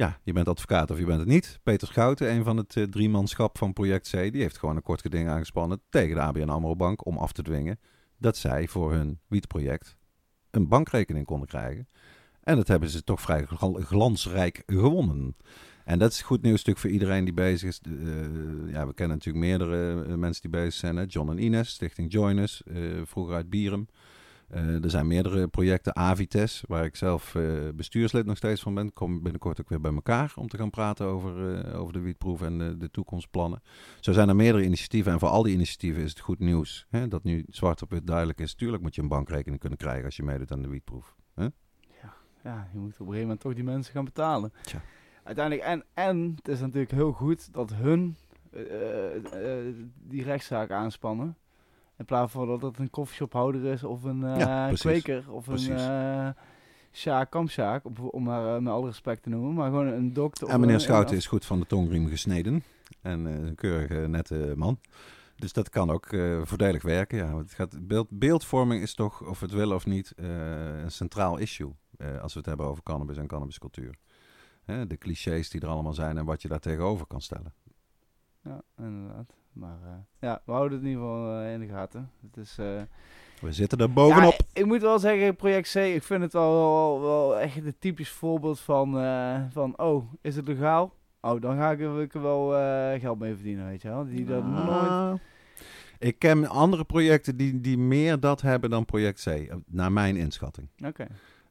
[0.00, 1.60] ja, je bent advocaat of je bent het niet.
[1.62, 5.00] Peter Schouten, een van het uh, driemanschap van Project C, die heeft gewoon een kort
[5.00, 7.78] geding aangespannen tegen de ABN AMRO Bank om af te dwingen
[8.18, 9.96] dat zij voor hun wietproject
[10.50, 11.88] een bankrekening konden krijgen.
[12.40, 15.36] En dat hebben ze toch vrij glansrijk gewonnen.
[15.84, 17.80] En dat is goed nieuws voor iedereen die bezig is.
[17.88, 21.06] Uh, ja, we kennen natuurlijk meerdere uh, mensen die bezig zijn.
[21.06, 22.62] John en Ines, Stichting Joiners,
[23.04, 23.88] vroeger uit Bierum.
[24.54, 28.92] Uh, er zijn meerdere projecten, Avites, waar ik zelf uh, bestuurslid nog steeds van ben.
[28.92, 32.42] Kom binnenkort ook weer bij elkaar om te gaan praten over, uh, over de wietproef
[32.42, 33.62] en de, de, toekomstplannen.
[34.00, 36.86] Zo zijn er meerdere initiatieven en voor al die initiatieven is het goed nieuws.
[36.88, 38.54] Hè, dat nu zwart op wit duidelijk is.
[38.54, 41.16] Tuurlijk moet je een bankrekening kunnen krijgen als je meedoet aan de wietproef.
[41.34, 41.44] Hè?
[42.02, 44.52] Ja, ja, je moet op een gegeven moment toch die mensen gaan betalen.
[44.62, 44.82] Tja.
[45.22, 48.16] Uiteindelijk, en, en het is natuurlijk heel goed dat hun
[49.94, 51.36] die rechtszaak aanspannen.
[52.00, 55.68] In plaats van dat het een koffieshophouder is of een uh, kweker of precies.
[55.68, 56.28] een uh,
[56.92, 59.54] Sjaak Kampsjaak, om maar uh, met alle respect te noemen.
[59.54, 60.48] Maar gewoon een dokter.
[60.48, 62.62] En meneer Schouten is goed van de tongriem gesneden.
[63.00, 64.78] En een keurige, nette man.
[65.36, 66.06] Dus dat kan ook
[66.42, 67.18] voordelig werken.
[67.18, 67.36] Ja.
[67.36, 71.72] Het gaat, beeld, beeldvorming is toch, of het willen of niet, een centraal issue.
[72.20, 73.94] als we het hebben over cannabis en cannabiscultuur.
[74.64, 77.54] Hè, de clichés die er allemaal zijn en wat je daar tegenover kan stellen.
[78.42, 79.39] Ja, inderdaad.
[79.60, 82.10] Maar uh, ja, we houden het in ieder geval uh, in de gaten.
[82.22, 82.66] Het is, uh,
[83.40, 84.32] we zitten er bovenop.
[84.32, 87.74] Ja, ik moet wel zeggen, project C, ik vind het wel, wel, wel echt een
[87.78, 88.92] typisch voorbeeld van,
[89.52, 90.94] van, oh, is het legaal?
[91.20, 92.48] Oh, dan ga ik er wel
[92.98, 94.04] geld mee verdienen, weet je wel.
[94.04, 94.66] Die dat ah.
[94.66, 95.20] nooit...
[95.98, 100.68] Ik ken andere projecten die, die meer dat hebben dan project C, naar mijn inschatting.
[100.86, 101.06] Oké.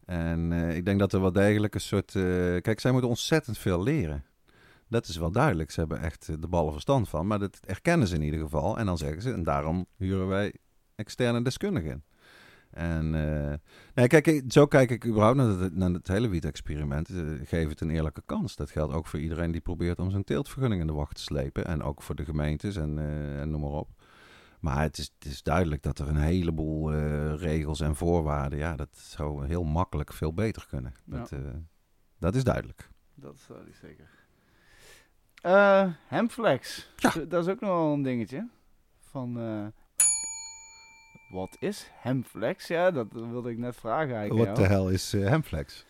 [0.05, 2.13] En uh, ik denk dat er wel degelijk een soort...
[2.13, 4.23] Uh, kijk, zij moeten ontzettend veel leren.
[4.89, 5.71] Dat is wel duidelijk.
[5.71, 7.27] Ze hebben echt de ballen verstand van.
[7.27, 8.77] Maar dat erkennen ze in ieder geval.
[8.77, 10.53] En dan zeggen ze, en daarom huren wij
[10.95, 12.03] externe deskundigen.
[12.69, 13.53] En uh,
[13.93, 17.09] nee, kijk, zo kijk ik überhaupt naar het, naar het hele wiet-experiment.
[17.09, 18.55] Uh, geef het een eerlijke kans.
[18.55, 21.65] Dat geldt ook voor iedereen die probeert om zijn teeltvergunning in de wacht te slepen.
[21.65, 23.89] En ook voor de gemeentes en, uh, en noem maar op.
[24.59, 26.93] Maar het is, het is, duidelijk dat er een heleboel
[27.35, 28.59] regels en voorwaarden...
[28.59, 30.93] ja, dat zou heel makkelijk veel beter kunnen.
[31.05, 31.17] Ja.
[31.17, 31.31] Dat,
[32.17, 32.89] dat is duidelijk.
[33.15, 33.33] Dat
[33.69, 34.18] is zeker.
[35.45, 36.89] Uh, Hemflex.
[36.95, 37.11] Ja.
[37.27, 38.47] Dat is ook nog wel een dingetje.
[38.99, 39.65] Van, uh,
[41.29, 42.67] wat is Hemflex?
[42.67, 44.47] Ja, dat wilde ik net vragen eigenlijk.
[44.47, 45.85] Wat de hel is uh, Hemflex?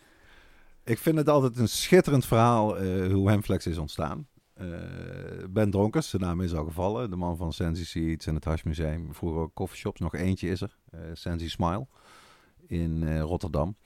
[0.84, 4.26] Ik vind het altijd een schitterend verhaal hoe Hemflex is ontstaan.
[5.50, 7.10] ben Dronkers, de naam is al gevallen.
[7.10, 9.14] De man van Sensi Seeds en het Hashmuseum.
[9.14, 10.00] Vroeger coffeeshops.
[10.00, 10.76] Nog eentje is er.
[11.12, 11.86] Sensi Smile
[12.66, 13.76] in Rotterdam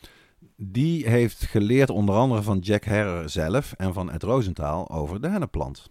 [0.57, 5.29] die heeft geleerd onder andere van Jack Herrer zelf en van Ed Rosenthal over de
[5.29, 5.91] hennepplant.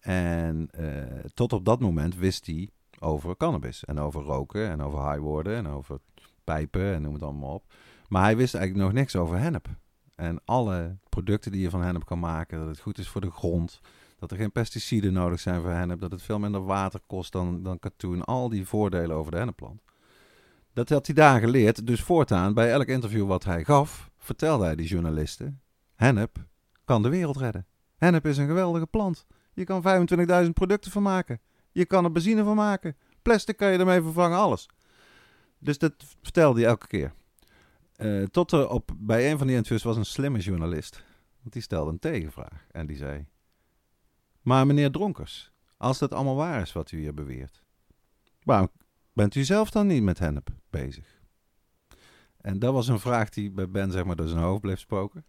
[0.00, 1.02] En uh,
[1.34, 5.56] tot op dat moment wist hij over cannabis en over roken en over high worden
[5.56, 6.00] en over
[6.44, 7.64] pijpen en noem het allemaal op.
[8.08, 9.68] Maar hij wist eigenlijk nog niks over hennep.
[10.14, 13.30] En alle producten die je van hennep kan maken, dat het goed is voor de
[13.30, 13.80] grond,
[14.18, 17.62] dat er geen pesticiden nodig zijn voor hennep, dat het veel minder water kost dan,
[17.62, 19.82] dan katoen, al die voordelen over de hennepplant.
[20.72, 21.86] Dat had hij daar geleerd.
[21.86, 25.60] Dus voortaan, bij elk interview wat hij gaf, vertelde hij die journalisten:
[25.94, 26.46] Hennep
[26.84, 27.66] kan de wereld redden.
[27.96, 29.26] Hennep is een geweldige plant.
[29.52, 30.08] Je kan
[30.44, 31.40] 25.000 producten van maken.
[31.72, 32.96] Je kan er benzine van maken.
[33.22, 34.68] Plastic kan je ermee vervangen, alles.
[35.58, 37.12] Dus dat vertelde hij elke keer.
[37.96, 41.04] Uh, tot er op, bij een van die interviews was een slimme journalist.
[41.40, 42.66] Want die stelde een tegenvraag.
[42.70, 43.26] En die zei:
[44.40, 47.62] Maar meneer Dronkers, als dat allemaal waar is wat u hier beweert,
[48.42, 48.70] waarom
[49.12, 51.20] Bent u zelf dan niet met hennep bezig?
[52.40, 55.24] En dat was een vraag die bij Ben zeg maar door zijn hoofd bleef spoken.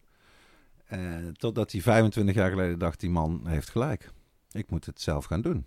[0.93, 4.11] Uh, totdat hij 25 jaar geleden dacht, die man heeft gelijk.
[4.51, 5.65] Ik moet het zelf gaan doen.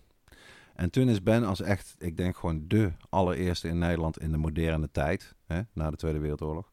[0.74, 4.37] En toen is Ben als echt, ik denk gewoon de allereerste in Nederland in de
[4.37, 6.72] moderne tijd, hè, na de Tweede Wereldoorlog.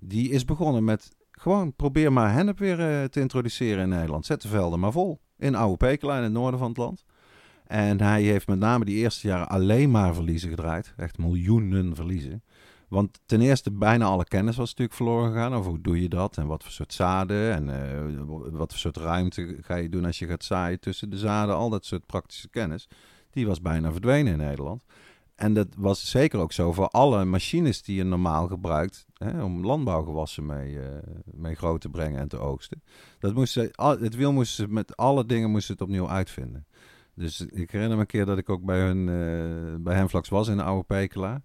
[0.00, 4.26] Die is begonnen met gewoon probeer maar hennep weer uh, te introduceren in Nederland.
[4.26, 5.20] Zet de velden maar vol.
[5.36, 7.04] In Oude Pekela in het noorden van het land.
[7.68, 10.92] En hij heeft met name die eerste jaren alleen maar verliezen gedraaid.
[10.96, 12.42] Echt miljoenen verliezen.
[12.88, 16.36] Want ten eerste, bijna alle kennis was natuurlijk verloren gegaan over hoe doe je dat
[16.36, 20.18] en wat voor soort zaden en uh, wat voor soort ruimte ga je doen als
[20.18, 21.54] je gaat zaaien tussen de zaden.
[21.54, 22.88] Al dat soort praktische kennis,
[23.30, 24.84] die was bijna verdwenen in Nederland.
[25.34, 29.64] En dat was zeker ook zo voor alle machines die je normaal gebruikt hè, om
[29.64, 30.82] landbouwgewassen mee, uh,
[31.24, 32.82] mee groot te brengen en te oogsten.
[33.18, 36.66] Dat moest het wiel moesten ze met alle dingen moesten het opnieuw uitvinden.
[37.18, 40.48] Dus ik herinner me een keer dat ik ook bij, hun, uh, bij Hemflax was
[40.48, 41.42] in de oude Pekela.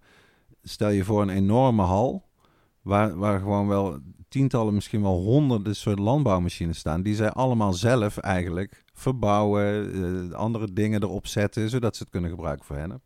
[0.62, 2.28] Stel je voor een enorme hal,
[2.82, 7.02] waar, waar gewoon wel tientallen, misschien wel honderden soort landbouwmachines staan.
[7.02, 12.30] Die zij allemaal zelf eigenlijk verbouwen, uh, andere dingen erop zetten, zodat ze het kunnen
[12.30, 13.02] gebruiken voor hennep.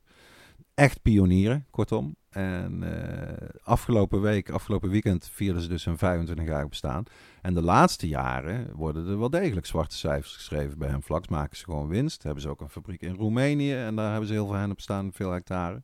[0.74, 2.16] Echt pionieren, kortom.
[2.38, 7.04] En uh, afgelopen week, afgelopen weekend vierden ze dus hun 25 jaar bestaan.
[7.42, 11.28] En de laatste jaren worden er wel degelijk zwarte cijfers geschreven bij Hemflax.
[11.28, 12.22] Maken ze gewoon winst.
[12.22, 15.12] Hebben ze ook een fabriek in Roemenië en daar hebben ze heel veel hennep staan,
[15.12, 15.82] veel hectare.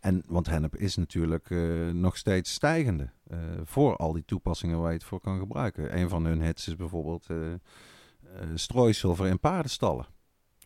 [0.00, 4.90] En, want hennep is natuurlijk uh, nog steeds stijgende uh, voor al die toepassingen waar
[4.90, 5.98] je het voor kan gebruiken.
[5.98, 7.26] Een van hun hits is bijvoorbeeld
[8.54, 10.06] strooisilver in paardenstallen.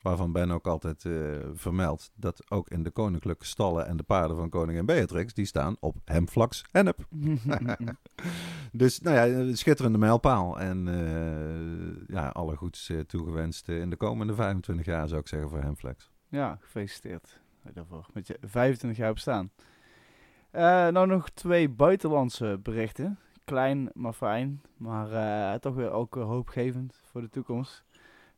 [0.05, 4.37] Waarvan Ben ook altijd uh, vermeldt dat ook in de koninklijke stallen en de paarden
[4.37, 7.07] van koningin Beatrix, die staan op hemflax hennep.
[8.73, 10.61] dus nou ja, een schitterende mijlpaal.
[10.61, 15.49] En uh, ja, alle goeds uh, toegewenst in de komende 25 jaar zou ik zeggen
[15.49, 16.11] voor hemflex.
[16.29, 17.41] Ja, gefeliciteerd
[17.75, 18.07] daarvoor.
[18.13, 19.51] Met je 25 jaar bestaan.
[20.93, 23.19] nou nog twee buitenlandse berichten.
[23.45, 24.63] Klein, maar fijn.
[24.77, 27.85] Maar toch weer ook hoopgevend voor de toekomst.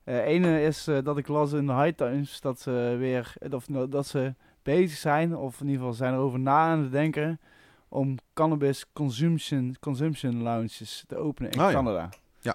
[0.08, 3.68] Uh, ene is uh, dat ik las in de High Times dat ze weer, of
[3.68, 7.40] nou, dat ze bezig zijn, of in ieder geval zijn erover na aan het denken,
[7.88, 12.08] om cannabis consumption, consumption lounges te openen in oh, Canada.
[12.40, 12.54] Ja.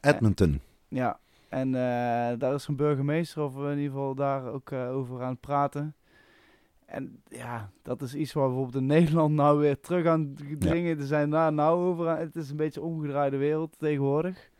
[0.00, 0.60] Edmonton.
[0.88, 1.18] ja,
[1.48, 1.72] en
[2.38, 5.94] daar is een burgemeester, of in ieder geval daar ook over aan het praten.
[6.86, 10.94] En ja, dat is iets waar bijvoorbeeld in Nederland nou weer terug aan dringen.
[10.94, 11.00] Ja.
[11.00, 12.18] Er zijn daar nou over aan.
[12.18, 14.52] Het is een beetje omgedraaide wereld tegenwoordig.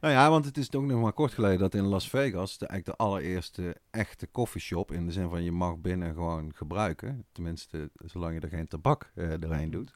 [0.00, 2.66] Nou ja, want het is ook nog maar kort geleden dat in Las Vegas, de,
[2.66, 7.90] eigenlijk de allereerste echte koffieshop, in de zin van je mag binnen gewoon gebruiken, tenminste
[8.04, 9.94] zolang je er geen tabak uh, doorheen doet,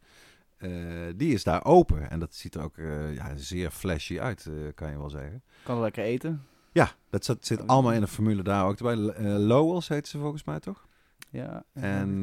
[0.58, 0.70] uh,
[1.16, 2.10] die is daar open.
[2.10, 5.42] En dat ziet er ook uh, ja, zeer flashy uit, kan je wel zeggen.
[5.62, 6.46] Kan lekker eten?
[6.72, 8.78] Ja, dat zit, zit allemaal in de formule daar ook.
[8.78, 8.96] Bij
[9.38, 10.86] Lowell's heet ze volgens mij toch?
[11.30, 11.64] Ja.
[11.72, 12.22] En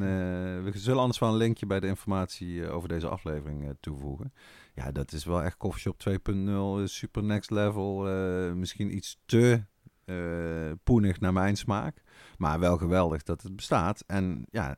[0.64, 4.34] we zullen anders wel een linkje bij de informatie over deze aflevering toevoegen.
[4.74, 8.03] Ja, dat is wel echt Coffeeshop 2.0, super next level.
[8.55, 9.63] misschien iets te
[10.84, 12.01] poenig naar mijn smaak.
[12.38, 14.03] Maar wel geweldig dat het bestaat.
[14.07, 14.76] En ja,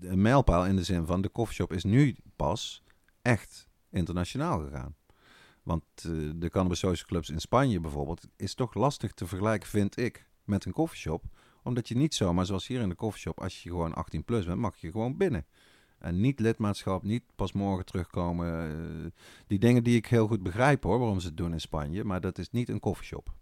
[0.00, 2.82] een mijlpaal in de zin van de coffeeshop is nu pas
[3.22, 4.96] echt internationaal gegaan.
[5.62, 5.84] Want
[6.36, 10.72] de Cannabis Clubs in Spanje bijvoorbeeld is toch lastig te vergelijken, vind ik, met een
[10.72, 11.24] coffeeshop.
[11.62, 14.58] Omdat je niet zomaar, zoals hier in de coffeeshop, als je gewoon 18 plus bent,
[14.58, 15.46] mag je gewoon binnen.
[16.06, 18.70] En niet lidmaatschap, niet pas morgen terugkomen.
[18.70, 19.10] Uh,
[19.46, 22.04] die dingen die ik heel goed begrijp hoor, waarom ze het doen in Spanje.
[22.04, 23.34] Maar dat is niet een coffeeshop.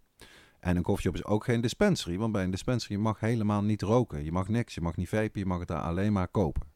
[0.59, 4.23] En een coffeeshop is ook geen dispensary, want bij een dispensary mag helemaal niet roken.
[4.23, 6.73] Je mag niks, je mag niet vapen, je mag het daar alleen maar kopen.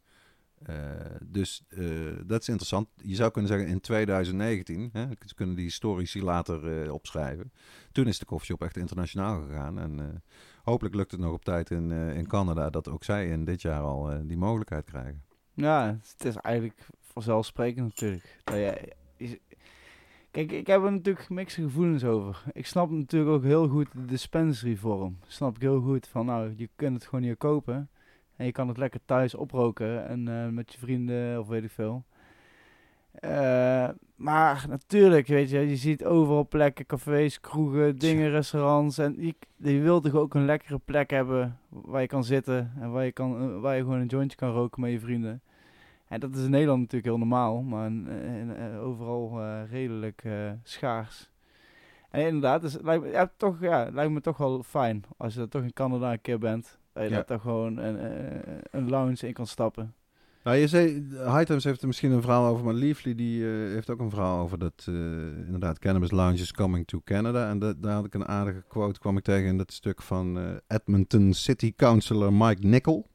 [0.69, 0.75] Uh,
[1.23, 2.87] dus uh, dat is interessant.
[2.95, 7.51] Je zou kunnen zeggen in 2019, hè, kunnen die historici later opschrijven.
[7.91, 9.79] Toen is de coffeeshop echt internationaal gegaan.
[9.79, 10.23] En
[10.63, 13.81] hopelijk lukt het nog op tijd in, in Canada dat ook zij in dit jaar
[13.81, 15.28] al die mogelijkheid krijgen.
[15.59, 18.39] Ja, het is eigenlijk vanzelfsprekend natuurlijk.
[18.43, 19.39] Dat je,
[20.31, 22.43] Kijk, ik heb er natuurlijk gemixte gevoelens over.
[22.51, 25.17] Ik snap natuurlijk ook heel goed de dispensary vorm.
[25.27, 27.89] Snap ik heel goed van, nou, je kunt het gewoon hier kopen.
[28.35, 31.71] En je kan het lekker thuis oproken en uh, met je vrienden of weet ik
[31.71, 32.03] veel.
[33.25, 38.97] Uh, maar natuurlijk, weet je, je ziet overal plekken, cafés, kroegen, dingen, restaurants.
[38.97, 42.91] En je, je wilt toch ook een lekkere plek hebben waar je kan zitten en
[42.91, 45.41] waar je, kan, uh, waar je gewoon een jointje kan roken met je vrienden.
[46.09, 50.23] En dat is in Nederland natuurlijk heel normaal, maar in, in, in, overal redelijk
[50.63, 51.29] schaars.
[52.09, 55.47] En inderdaad, dus, lijkt, me, ja, toch, ja, lijkt me toch wel fijn als je
[55.47, 56.79] toch in Canada een keer bent.
[56.93, 57.23] Dat je ja.
[57.25, 59.93] daar gewoon een, eh, een lounge in kan stappen.
[60.43, 63.73] Nou, je zei, High Times heeft er misschien een verhaal over, maar Leafly die uh,
[63.73, 64.95] heeft ook een verhaal over dat, uh,
[65.45, 67.49] inderdaad, cannabis lounges coming to Canada.
[67.49, 70.37] En dat, daar had ik een aardige quote, kwam ik tegen in dat stuk van
[70.37, 73.07] uh, Edmonton City Councilor Mike Nickel.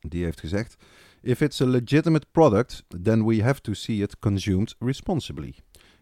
[0.00, 0.84] Die heeft gezegd,
[1.24, 5.54] if it's a legitimate product, then we have to see it consumed responsibly.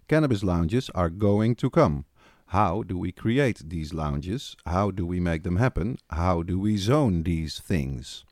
[0.06, 2.04] Cannabis lounges are going to come.
[2.46, 4.56] How do we create these lounges?
[4.64, 5.96] How do we make them happen?
[6.10, 8.24] How do we zone these things?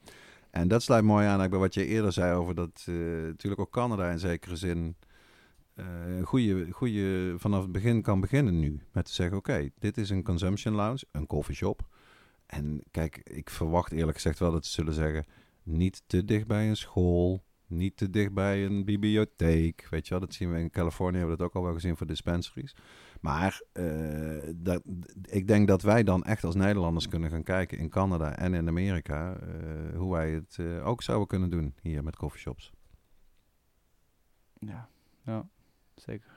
[0.51, 3.73] En dat sluit mooi aan bij wat je eerder zei over dat uh, natuurlijk ook
[3.73, 4.97] Canada in zekere zin
[5.75, 5.85] uh,
[6.17, 8.81] een goede, goede vanaf het begin kan beginnen nu.
[8.93, 11.89] Met te zeggen, oké, dit is een consumption lounge, een coffeeshop.
[12.47, 15.25] En kijk, ik verwacht eerlijk gezegd wel dat ze zullen zeggen,
[15.71, 19.87] niet te dicht bij een school, niet te dicht bij een bibliotheek.
[19.91, 21.97] Weet je wel, dat zien we in Californië, hebben we dat ook al wel gezien
[21.97, 22.77] voor dispensaries.
[23.21, 24.83] Maar uh, dat,
[25.23, 28.69] ik denk dat wij dan echt als Nederlanders kunnen gaan kijken in Canada en in
[28.69, 32.73] Amerika uh, hoe wij het uh, ook zouden kunnen doen hier met coffeeshops.
[34.59, 34.89] Ja,
[35.25, 35.49] ja,
[35.95, 36.31] zeker.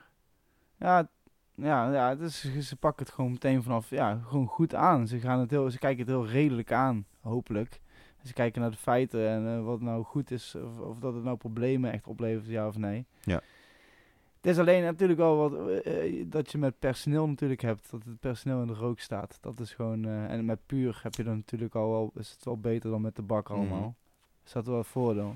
[0.78, 1.10] Ja,
[1.56, 2.28] ja, ja
[2.62, 5.08] ze pakken het gewoon meteen vanaf, ja, gewoon goed aan.
[5.08, 7.82] Ze, gaan het heel, ze kijken het heel redelijk aan, hopelijk.
[8.24, 11.38] Ze kijken naar de feiten en wat nou goed is, of, of dat het nou
[11.38, 13.06] problemen echt oplevert, ja of nee.
[13.22, 13.42] Ja.
[14.44, 18.20] Het is alleen natuurlijk wel wat uh, dat je met personeel natuurlijk hebt, dat het
[18.20, 19.38] personeel in de rook staat.
[19.42, 22.46] Dat is gewoon, uh, en met puur heb je dan natuurlijk al wel, is het
[22.46, 23.58] wel beter dan met de bak mhm.
[23.58, 23.86] allemaal.
[23.86, 23.96] Mm.
[24.46, 25.36] Is dat wel een voordeel?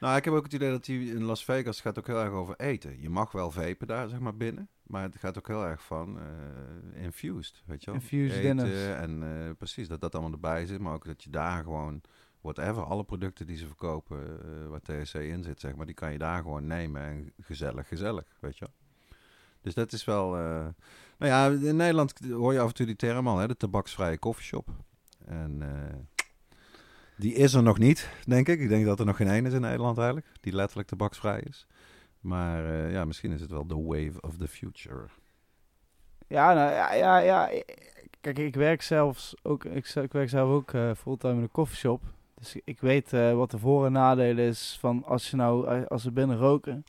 [0.00, 2.32] Nou, ik heb ook het idee dat die in Las Vegas gaat ook heel erg
[2.32, 3.00] over eten.
[3.00, 4.68] Je mag wel vapen daar, zeg maar, binnen.
[4.82, 8.00] Maar het gaat ook heel erg van uh, infused, weet je wel.
[8.00, 8.86] Infused dinners.
[8.86, 10.80] En precies, dat dat allemaal erbij zit.
[10.80, 12.00] Maar ook dat je daar gewoon
[12.44, 16.12] whatever, alle producten die ze verkopen uh, waar THC in zit, zeg maar, die kan
[16.12, 18.66] je daar gewoon nemen en gezellig, gezellig, weet je
[19.60, 20.66] Dus dat is wel, uh,
[21.18, 24.18] nou ja, in Nederland hoor je af en toe die term al, hè, de tabaksvrije
[24.18, 24.68] koffieshop.
[25.24, 25.68] En uh,
[27.16, 28.60] die is er nog niet, denk ik.
[28.60, 31.66] Ik denk dat er nog geen één is in Nederland eigenlijk, die letterlijk tabaksvrij is.
[32.20, 35.06] Maar ja, misschien is het wel the wave of the future.
[36.26, 37.50] Ja, nou, ja, ja, ja.
[38.20, 42.02] Kijk, ik werk zelfs ook, ik, ik werk zelf ook fulltime in een koffieshop.
[42.44, 45.86] Dus ik weet uh, wat de voor- en nadeel is van als je nou, eh,
[45.86, 46.84] als ze binnen roken.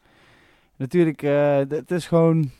[0.75, 2.51] Natuurlijk, uh, het is gewoon,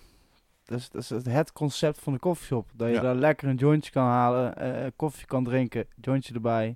[0.66, 2.70] dat is, dat is het concept van de koffieshop.
[2.74, 3.02] Dat je ja.
[3.02, 6.76] daar lekker een jointje kan halen, koffie kan drinken, jointje erbij.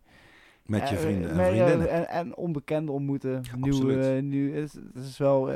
[0.65, 1.89] Met je vrienden en vriendinnen.
[1.89, 3.31] En, en, onbekenden ontmoeten.
[3.31, 5.51] Ja, nieuw, nieuw, het, het, is wel,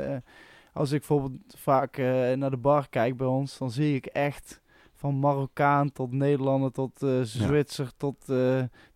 [0.72, 1.96] als ik bijvoorbeeld vaak
[2.36, 4.60] naar de bar kijk bij ons, dan zie ik echt
[4.94, 7.90] van Marokkaan tot Nederlander tot Zwitser ja.
[7.96, 8.26] tot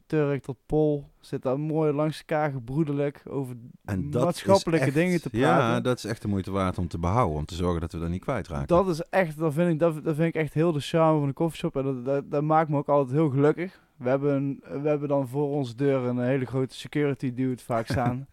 [0.09, 1.11] Turk tot Pol.
[1.21, 5.49] Zit daar mooi langs elkaar gebroedelijk over en maatschappelijke dingen te praten.
[5.49, 7.37] Ja, dat is echt de moeite waard om te behouden.
[7.37, 8.67] Om te zorgen dat we dat niet kwijtraken.
[8.67, 11.29] Dat is echt, dat vind ik, dat, dat vind ik echt heel de charme van
[11.29, 11.77] de koffieshop.
[11.77, 13.81] En dat, dat, dat, maakt me ook altijd heel gelukkig.
[13.97, 17.87] We hebben, een, we hebben dan voor onze deur een hele grote security dude vaak
[17.87, 18.27] staan.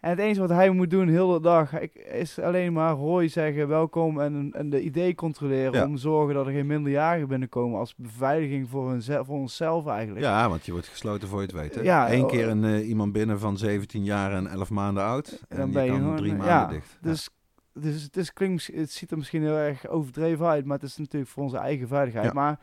[0.00, 3.68] En het enige wat hij moet doen heel de dag is alleen maar Roy zeggen
[3.68, 7.94] welkom en, en de idee controleren om te zorgen dat er geen minderjarigen binnenkomen als
[7.96, 10.24] beveiliging voor, hun, voor onszelf eigenlijk.
[10.24, 11.74] Ja, want je wordt gesloten voor je het weet.
[11.74, 11.80] Hè?
[11.80, 15.56] Ja, Eén keer een, uh, iemand binnen van 17 jaar en 11 maanden oud en
[15.56, 16.98] dan ben je kan drie maanden ja, dicht.
[17.00, 17.28] Dus,
[17.72, 20.96] dus het, is, klinkt, het ziet er misschien heel erg overdreven uit, maar het is
[20.96, 22.32] natuurlijk voor onze eigen veiligheid.
[22.32, 22.58] Maar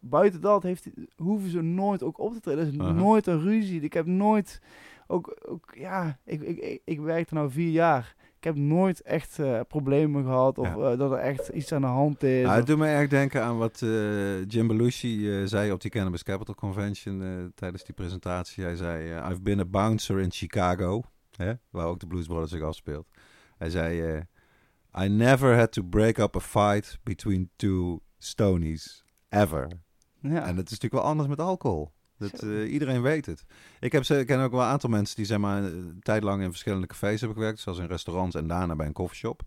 [0.00, 2.60] buiten dat heeft, hoeven ze nooit ook op te treden.
[2.60, 3.80] Er is nooit een ruzie.
[3.80, 4.60] Ik heb nooit
[5.06, 8.14] ook, ook ja, ik, ik, ik, ik werk er nou vier jaar.
[8.36, 11.86] Ik heb nooit echt uh, problemen gehad of uh, dat er echt iets aan de
[11.86, 12.44] hand is.
[12.44, 16.22] Nou, het doet me erg denken aan wat uh, Jim Belushi zei op die Cannabis
[16.22, 18.64] Capital Convention tijdens die presentatie.
[18.64, 21.02] Hij zei, I've been a bouncer in Chicago,
[21.36, 23.08] hè, waar ook de Blues Brothers zich afspeelt.
[23.56, 24.22] Hij zei,
[25.00, 29.68] I never had to break up a fight between two stonies, ever.
[30.20, 30.46] Ja.
[30.46, 31.92] En het is natuurlijk wel anders met alcohol.
[32.18, 33.44] Dat, uh, iedereen weet het.
[33.80, 36.42] Ik, heb, ik ken ook wel een aantal mensen die zeg maar, een tijd lang
[36.42, 37.60] in verschillende cafés hebben gewerkt.
[37.60, 39.42] Zoals in restaurants en daarna bij een coffeeshop.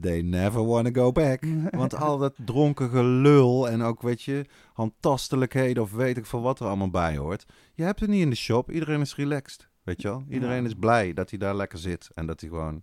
[0.00, 1.44] They never want to go back.
[1.70, 6.60] Want al dat dronken gelul en ook, weet je, handtastelijkheden of weet ik veel wat
[6.60, 7.44] er allemaal bij hoort.
[7.74, 8.70] Je hebt het niet in de shop.
[8.70, 10.24] Iedereen is relaxed, weet je wel.
[10.28, 12.82] Iedereen is blij dat hij daar lekker zit en dat hij gewoon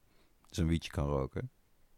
[0.50, 1.52] zijn wietje kan roken.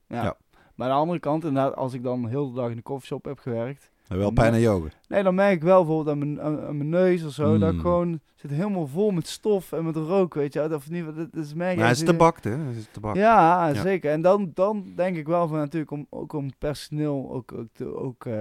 [0.08, 0.24] Ja.
[0.24, 0.38] ja.
[0.76, 3.26] Maar aan de andere kant, inderdaad, als ik dan heel de dag in de koffieshop
[3.26, 6.78] heb gewerkt wel pijn aan je Nee, dan merk ik wel bijvoorbeeld aan mijn, aan,
[6.78, 7.58] mijn neus of zo.
[7.58, 7.80] Dat ik hmm.
[7.80, 10.76] gewoon zit helemaal vol met stof en met rook, weet je.
[10.76, 12.58] Of niet, dat, is merk Maar het is tabak, hè?
[12.58, 13.16] Het is tabak.
[13.16, 14.12] Ja, ja, zeker.
[14.12, 17.96] En dan, dan denk ik wel van natuurlijk om, ook om personeel ook, ook, te,
[17.96, 18.34] ook, uh,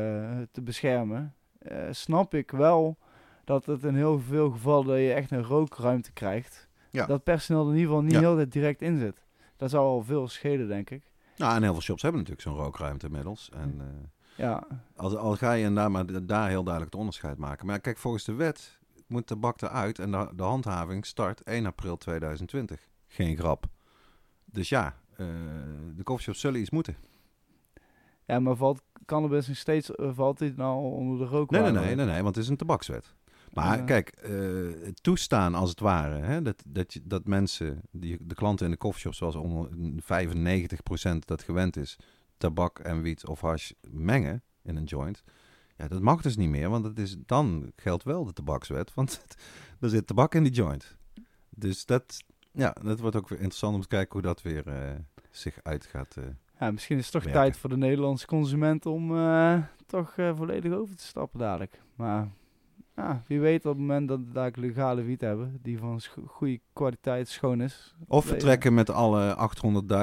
[0.52, 1.34] te beschermen.
[1.70, 2.98] Uh, snap ik wel
[3.44, 6.68] dat het in heel veel gevallen dat je echt een rookruimte krijgt.
[6.90, 7.06] Ja.
[7.06, 9.24] Dat personeel er in ieder geval niet heel direct in zit.
[9.56, 11.02] Dat zou al veel schelen, denk ik.
[11.36, 13.50] Nou, en heel veel shops hebben natuurlijk zo'n rookruimte inmiddels.
[13.52, 13.84] En, uh,
[14.40, 14.66] ja.
[14.96, 17.66] Al ga je daar maar daar heel duidelijk het onderscheid maken.
[17.66, 21.96] Maar kijk, volgens de wet moet tabak eruit en de, de handhaving start 1 april
[21.96, 22.88] 2020.
[23.06, 23.66] Geen grap.
[24.44, 25.26] Dus ja, uh,
[25.96, 26.96] de coffeeshops zullen iets moeten.
[28.24, 31.50] Ja, maar valt cannabis nog steeds, uh, valt dit nou onder de rook?
[31.50, 33.14] Nee, nee, nee, nee, nee, want het is een tabakswet.
[33.52, 38.34] Maar kijk, uh, toestaan als het ware, hè, dat, dat, je, dat mensen, die, de
[38.34, 39.68] klanten in de coffeeshops, zoals onder
[41.14, 41.98] 95% dat gewend is,
[42.40, 45.22] tabak en wiet of hash mengen in een joint.
[45.76, 49.24] Ja, dat mag dus niet meer, want het is, dan geldt wel de tabakswet, want
[49.80, 50.96] er zit tabak in die joint.
[51.50, 54.90] Dus dat, ja, dat wordt ook weer interessant om te kijken hoe dat weer uh,
[55.30, 56.16] zich uit gaat.
[56.18, 56.24] Uh,
[56.60, 60.96] ja, misschien is het toch tijd voor de Nederlandse consument om uh, toch volledig over
[60.96, 61.80] te stappen dadelijk.
[61.94, 62.28] Maar
[63.00, 66.60] ja, wie weet op het moment dat we daar legale wiet hebben, die van goede
[66.72, 67.94] kwaliteit schoon is.
[68.06, 69.50] Of vertrekken met alle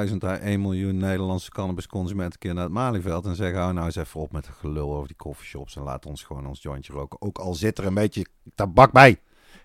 [0.10, 3.96] 800.000 à 1 miljoen Nederlandse cannabisconsumenten keer naar het Malieveld en zeggen, hou nou eens
[3.96, 7.22] even op met het gelul over die coffeeshops en laat ons gewoon ons jointje roken.
[7.22, 8.26] Ook al zit er een beetje
[8.56, 9.18] tabak bij.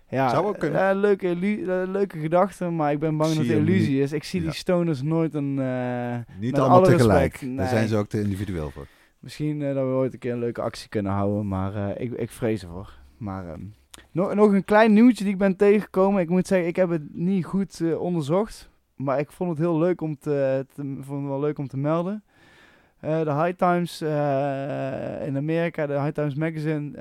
[0.08, 0.94] Ja, Zou ook kunnen.
[0.94, 4.12] Uh, leuke, uh, leuke gedachte, maar ik ben bang dat het illusie is.
[4.12, 5.56] Ik zie die stoners nooit een...
[5.58, 7.56] Uh, niet allemaal tegelijk.
[7.56, 8.86] Daar zijn ze ook te individueel voor.
[9.18, 12.62] Misschien dat we ooit een keer een leuke actie kunnen houden, maar ik, ik vrees
[12.62, 13.00] ervoor.
[13.22, 13.64] Maar ehm,
[14.10, 16.22] nog, nog een klein nieuwtje die ik ben tegengekomen.
[16.22, 18.70] Ik moet zeggen, ik heb het niet goed uh, onderzocht.
[18.96, 22.24] Maar ik vond het heel leuk om te, vond het wel leuk om te melden.
[23.04, 26.98] Uh, de High Times uh, in Amerika, de High Times Magazine,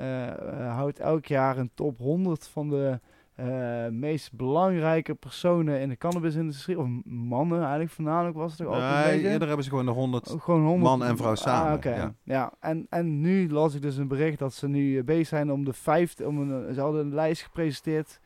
[0.68, 3.00] houdt elk jaar een top 100 van de
[3.42, 9.22] uh, meest belangrijke personen in de cannabisindustrie, of mannen eigenlijk voornamelijk was het toch altijd
[9.22, 11.70] nee, Eerder hebben ze gewoon de 100, gewoon 100 man en vrouw ah, samen.
[11.70, 11.96] Ah, okay.
[11.96, 12.14] ja.
[12.22, 15.52] ja, en, en nu las ik dus een bericht dat ze nu eh, bezig zijn
[15.52, 18.20] om de 50, om een, ze hadden een lijst gepresenteerd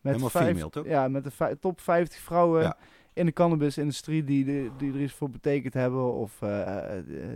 [0.00, 0.86] met, vijf, female, toch?
[0.86, 2.76] Ja, met de top 50 vrouwen
[3.12, 6.76] in de cannabisindustrie die, die, die er iets voor betekend hebben, of uh,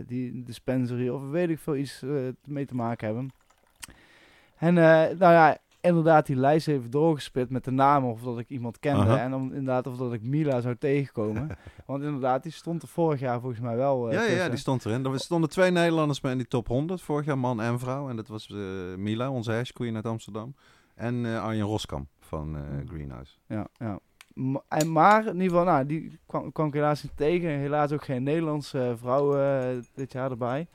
[0.07, 3.31] die dispensary, of weet ik veel iets uh, mee te maken hebben.
[4.57, 8.79] En nou ja, inderdaad die lijst even doorgespit met de namen of dat ik iemand
[8.79, 9.13] kende.
[9.13, 11.57] En dan inderdaad of dat ik Mila zou tegenkomen.
[11.85, 14.07] Want inderdaad, die stond er vorig jaar volgens mij wel.
[14.07, 15.05] Uh, ja, ja, die stond erin.
[15.05, 18.09] Er stonden twee Nederlanders mee in die top 100 vorig jaar, man en vrouw.
[18.09, 18.59] En dat was uh,
[18.95, 20.55] Mila, onze hashqueen uit Amsterdam.
[20.95, 22.57] En uh, Arjen Roskam van
[22.87, 23.33] Greenhouse.
[23.47, 23.99] Ja, ja.
[24.67, 27.49] en maar in ieder geval, nou, die kwam, kwam ik helaas niet tegen.
[27.49, 29.35] Helaas ook geen Nederlandse vrouw
[29.93, 30.67] dit jaar erbij.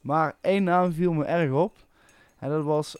[0.00, 1.76] Maar één naam viel me erg op.
[2.38, 2.96] En dat was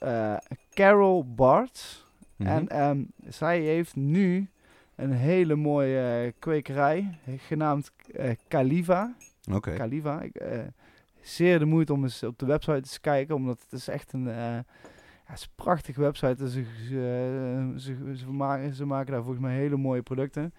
[0.80, 2.06] Carol Bart.
[2.36, 2.48] Mhm.
[2.48, 4.48] En um, zij heeft nu
[4.94, 7.92] een hele mooie uh, kwekerij, genaamd
[8.48, 9.14] Caliva.
[9.46, 9.56] Oké.
[9.56, 9.76] Okay.
[9.76, 10.22] Caliva.
[11.20, 14.24] zeer de moeite om eens op de website te kijken, omdat het is echt een...
[14.24, 14.64] Ja,
[15.24, 16.50] het is een prachtige website.
[16.50, 20.54] Ze, ze, ze, ze, maken, ze maken daar volgens mij hele mooie producten.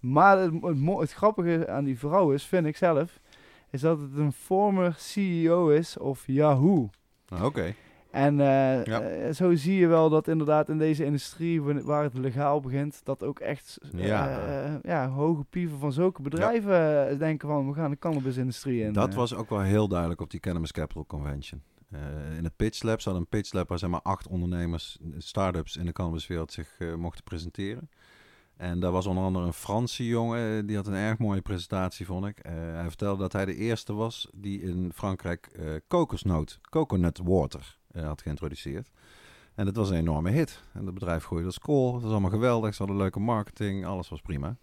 [0.00, 3.20] Maar het, het, het, grappige aan die vrouw is, vind ik zelf,
[3.70, 6.90] is dat het een former CEO is of Yahoo.
[7.42, 7.74] Oké.
[8.12, 13.00] En uh, zo zie je wel dat inderdaad in deze industrie, waar het legaal begint,
[13.04, 14.46] dat ook echt ja.
[14.46, 18.92] Uh, ja, hoge pieven van zulke bedrijven denken van we gaan de cannabisindustrie in.
[18.92, 21.62] Dat was ook wel heel duidelijk op die Cannabis Capital Convention.
[22.36, 25.86] in het Pitch Lab zat een Pitch Lab waar zeg maar acht ondernemers, start-ups in
[25.86, 27.90] de cannabiswereld zich mochten presenteren.
[28.56, 32.26] En daar was onder andere een Franse jongen, die had een erg mooie presentatie, vond
[32.26, 32.38] ik.
[32.72, 35.50] hij vertelde dat hij de eerste was die in Frankrijk
[35.88, 38.90] kokosnoot, coconut water uh, had geïntroduceerd.
[39.54, 40.62] En het was een enorme hit.
[40.72, 41.92] En het bedrijf groeide als kool.
[41.92, 42.74] Het was allemaal geweldig.
[42.74, 43.86] Ze hadden leuke marketing.
[43.86, 44.56] Alles was prima.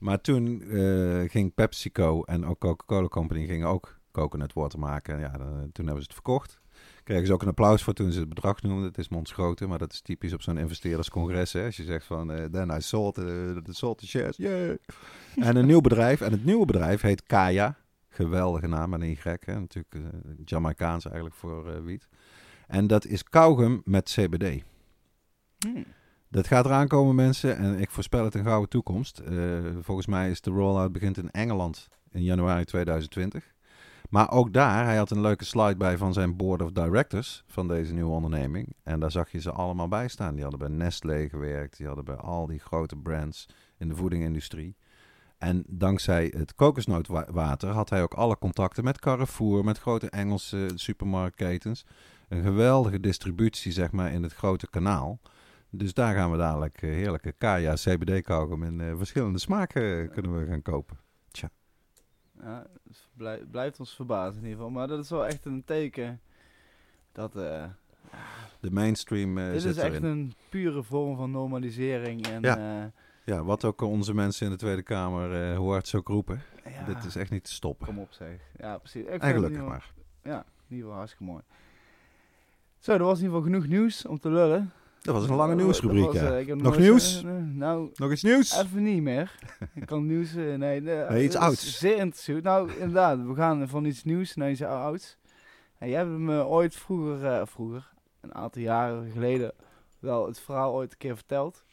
[0.00, 5.18] Maar toen uh, ging PepsiCo en ook Coca-Cola Company gingen ook coconut water maken.
[5.18, 6.60] Ja, dan, toen hebben ze het verkocht.
[7.04, 8.84] Kregen ze ook een applaus voor toen ze het bedrag noemden.
[8.84, 11.52] Het is mondsgrote, maar dat is typisch op zo'n investeerderscongres.
[11.52, 11.64] Hè?
[11.64, 13.24] Als je zegt van, uh, then I sold, uh,
[13.56, 14.76] the shares, yeah.
[15.34, 16.20] en een nieuw bedrijf.
[16.20, 17.76] En het nieuwe bedrijf heet Kaya.
[18.08, 19.60] Geweldige naam en Y, hè?
[19.60, 20.02] Natuurlijk uh,
[20.44, 22.08] Jamaicaans eigenlijk voor wiet.
[22.70, 24.62] En dat is kauwgum met CBD.
[25.58, 25.84] Hmm.
[26.28, 27.56] Dat gaat eraan komen, mensen.
[27.56, 29.22] En ik voorspel het een gouden toekomst.
[29.30, 33.54] Uh, volgens mij is de rollout begint in Engeland in januari 2020.
[34.10, 37.68] Maar ook daar, hij had een leuke slide bij van zijn board of directors van
[37.68, 38.74] deze nieuwe onderneming.
[38.82, 40.34] En daar zag je ze allemaal bij staan.
[40.34, 43.46] Die hadden bij Nestlé gewerkt, die hadden bij al die grote brands
[43.78, 44.76] in de voedingindustrie.
[45.38, 51.84] En dankzij het kokosnootwater had hij ook alle contacten met Carrefour, met grote Engelse supermarktketens
[52.30, 55.20] een geweldige distributie zeg maar, in het grote kanaal.
[55.70, 60.10] Dus daar gaan we dadelijk uh, heerlijke Kaya CBD kauwgom in uh, verschillende smaken uh,
[60.10, 60.98] kunnen we gaan kopen.
[61.30, 61.50] Tja.
[62.40, 62.66] Ja,
[63.16, 64.70] blij, blijft ons verbazen in ieder geval.
[64.70, 66.20] Maar dat is wel echt een teken
[67.12, 67.32] dat...
[67.32, 72.26] de mainstream Dit is echt een pure vorm van normalisering.
[72.26, 72.92] En, ja.
[73.24, 76.42] ja, wat ook onze mensen in de Tweede Kamer hoe hard zo roepen.
[76.64, 77.86] Ja, Dit is echt niet te stoppen.
[77.86, 78.40] Kom op zeg.
[78.58, 79.04] Ja, precies.
[79.04, 79.92] Eigenlijk maar.
[80.22, 81.42] Ja, in ieder geval hartstikke mooi.
[82.80, 84.72] Zo, er was in ieder geval genoeg nieuws om te lullen.
[85.00, 86.40] Dat was een lange nieuwsrubriek, ja.
[86.40, 87.22] Uh, nog nieuws?
[87.24, 88.56] Uh, nou, nog iets nieuws?
[88.56, 89.38] Even niet meer.
[89.74, 90.34] ik kan nieuws...
[90.34, 91.78] Uh, nee, nee, iets ouds.
[91.78, 92.42] Zeer interessant.
[92.42, 93.26] Nou, inderdaad.
[93.26, 95.16] We gaan van iets nieuws naar iets ouds.
[95.78, 99.52] En jij hebt me ooit vroeger, vroeger, een aantal jaren geleden,
[99.98, 101.64] wel het verhaal ooit een keer verteld.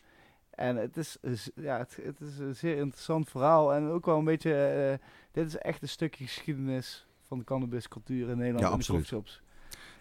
[0.49, 1.18] En het is,
[1.55, 3.74] ja, het, het, is een zeer interessant verhaal.
[3.74, 4.99] En ook wel een beetje...
[5.32, 9.10] dit is echt een stukje geschiedenis van de cannabiscultuur in Nederland ja, in absoluut.
[9.10, 9.45] de coffeeshops.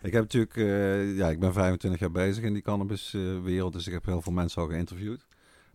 [0.03, 3.93] Ik heb natuurlijk, uh, ja, ik ben 25 jaar bezig in die cannabiswereld, dus ik
[3.93, 5.27] heb heel veel mensen al geïnterviewd.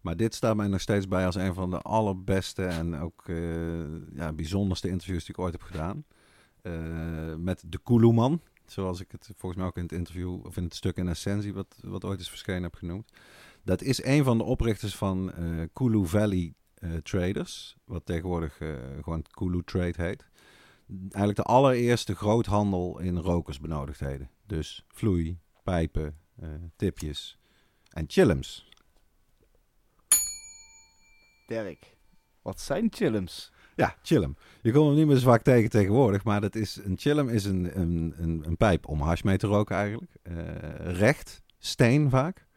[0.02, 3.36] Maar dit staat mij nog steeds bij als een van de allerbeste en ook uh,
[4.14, 6.06] ja, bijzonderste interviews die ik ooit heb gedaan.
[6.62, 6.74] Uh,
[7.38, 10.76] met de Kuluman, zoals ik het volgens mij ook in het interview, of in het
[10.76, 13.12] stuk in Essentie, wat, wat ooit is verschenen, heb genoemd.
[13.64, 15.32] Dat is een van de oprichters van
[15.74, 16.54] Kulu Valley
[17.04, 18.58] Traders, wat tegenwoordig
[19.02, 20.26] gewoon Kulu Trade heet
[21.00, 24.30] eigenlijk de allereerste groothandel in rokersbenodigdheden.
[24.46, 27.38] Dus vloei, pijpen, uh, tipjes
[27.90, 28.70] en chillums.
[31.48, 31.98] Dirk,
[32.42, 33.52] wat zijn chillums?
[33.76, 34.36] Ja, chillum.
[34.62, 37.46] Je komt hem niet meer zo vaak tegen tegenwoordig, maar dat is, een chillum is
[37.46, 40.12] een, een, een, een pijp om hash mee te roken eigenlijk.
[40.24, 40.36] Uh,
[40.98, 42.48] recht, steen vaak.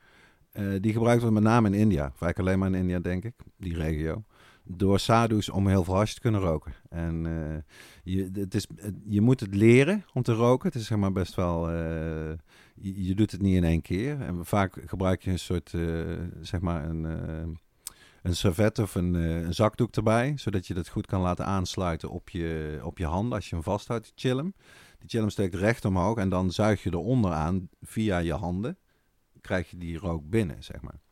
[0.52, 2.12] Uh, die gebruikt wordt met name in India.
[2.14, 4.24] Vaak alleen maar in India, denk ik, die regio
[4.64, 6.74] door sadhu's om heel veel hash te kunnen roken.
[6.88, 7.56] En uh,
[8.02, 8.66] je, het is,
[9.08, 10.68] je moet het leren om te roken.
[10.68, 11.70] Het is zeg maar best wel...
[11.70, 12.32] Uh,
[12.74, 14.20] je, doet het niet in één keer.
[14.20, 17.04] En vaak gebruik je een soort, uh, zeg maar een,
[18.22, 20.32] een servet of een, een, zakdoek erbij.
[20.36, 23.64] Zodat je dat goed kan laten aansluiten op je, op je handen als je hem
[23.64, 24.54] vasthoudt, die chillum.
[24.98, 28.78] Die chillum steekt recht omhoog en dan zuig je eronder aan via je handen.
[29.40, 31.03] Krijg je die rook binnen, zeg maar.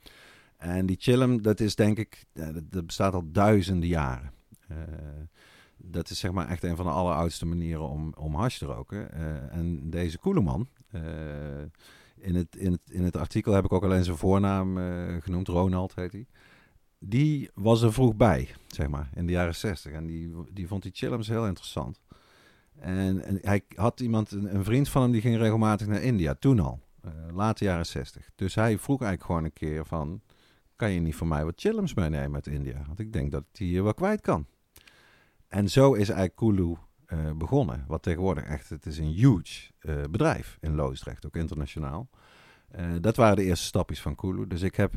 [0.63, 2.25] En die chillum, dat is denk ik,
[2.71, 4.33] dat, bestaat al duizenden jaren.
[4.71, 4.77] Uh,
[5.77, 9.09] dat is zeg maar echt een van de alleroudste manieren om, om hash te roken.
[9.15, 11.01] Uh, en deze Koeleman, uh,
[12.17, 14.79] in, het, in, het, in het artikel heb ik ook alleen zijn voornaam
[15.21, 16.27] genoemd, Ronald heet hij.
[16.99, 19.93] Die was er vroeg bij, zeg maar, in de jaren zestig.
[19.93, 22.01] En die, die vond die chillums heel interessant.
[22.79, 26.61] En, en hij had iemand, een, vriend van hem, die ging regelmatig naar India, toen
[26.61, 26.81] al.
[27.33, 28.31] late jaren zestig.
[28.35, 30.21] Dus hij vroeg eigenlijk gewoon een keer van
[30.77, 32.83] kan je niet voor mij wat chillums meenemen uit India?
[32.87, 34.47] Want ik denk dat ik die hier wel kwijt kan.
[35.49, 36.77] En zo is eigenlijk Kulu
[37.12, 37.85] uh, begonnen.
[37.89, 42.09] Wat tegenwoordig echt, het is een huge uh, bedrijf in Loosdrecht, ook internationaal.
[42.77, 44.47] Uh, dat waren de eerste stapjes van Kulu.
[44.47, 44.95] Dus ik heb,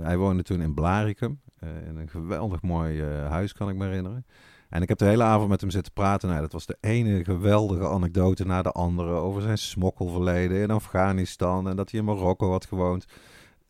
[0.00, 4.26] hij woonde toen in Blaricum, in een geweldig mooi huis kan ik me herinneren.
[4.68, 6.28] En ik heb de hele avond met hem zitten praten.
[6.28, 11.68] Nou, dat was de ene geweldige anekdote na de andere over zijn smokkelverleden in Afghanistan
[11.68, 13.06] en dat hij in Marokko had gewoond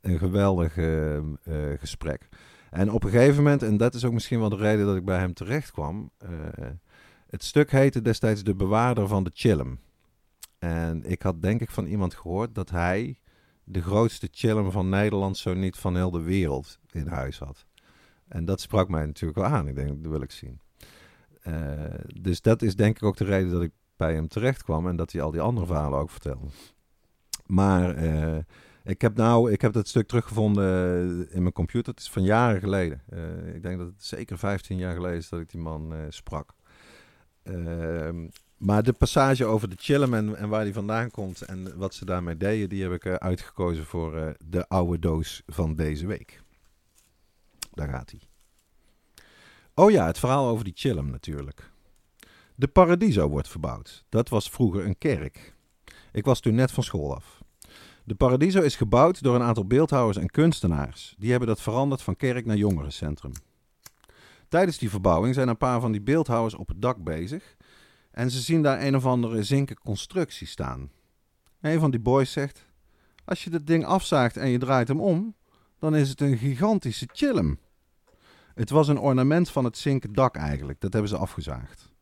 [0.04, 1.18] een geweldig uh,
[1.78, 2.28] gesprek.
[2.70, 5.04] En op een gegeven moment, en dat is ook misschien wel de reden dat ik
[5.04, 6.10] bij hem terecht kwam.
[6.22, 6.28] Uh,
[7.26, 9.80] het stuk heette destijds De Bewaarder van de Chillum.
[10.58, 13.18] En ik had denk ik van iemand gehoord dat hij
[13.64, 17.66] de grootste chillum van Nederland, zo niet van heel de wereld, in huis had.
[18.28, 19.68] En dat sprak mij natuurlijk wel aan.
[19.68, 20.60] Ik denk, dat wil ik zien.
[21.42, 21.84] Uh,
[22.20, 24.96] dus dat is denk ik ook de reden dat ik bij hem terecht kwam en
[24.96, 26.46] dat hij al die andere verhalen ook vertelde.
[27.46, 27.96] Maar
[28.84, 31.92] ik heb nou, ik heb dat stuk teruggevonden in mijn computer.
[31.92, 33.02] Het is van jaren geleden.
[33.12, 36.54] Uh, ik denk dat het zeker 15 jaar geleden is dat ik die man sprak.
[37.42, 41.94] Ehm, maar de passage over de chillum en, en, waar die vandaan komt en wat
[41.94, 46.42] ze daarmee deden, die heb ik uitgekozen voor de oude doos van deze week.
[47.72, 48.20] Daar gaat hij.
[49.74, 51.70] Oh ja, het verhaal over die chillum natuurlijk.
[52.54, 54.04] De Paradiso wordt verbouwd.
[54.08, 55.54] Dat was vroeger een kerk.
[56.12, 57.42] Ik was toen net van school af.
[58.06, 61.14] De Paradiso is gebouwd door een aantal beeldhouwers en kunstenaars.
[61.18, 63.32] Die hebben dat veranderd van kerk naar jongerencentrum.
[64.48, 67.56] Tijdens die verbouwing zijn een paar van die beeldhouwers op het dak bezig.
[68.10, 70.90] En ze zien daar een of andere zinken constructie staan.
[71.60, 72.64] Een van die boys zegt:
[73.24, 75.34] Als je dat ding afzaagt en je draait hem om,
[75.78, 77.58] dan is het een gigantische chillum.
[78.54, 80.80] Het was een ornament van het zinken dak eigenlijk.
[80.80, 81.92] Dat hebben ze afgezaagd.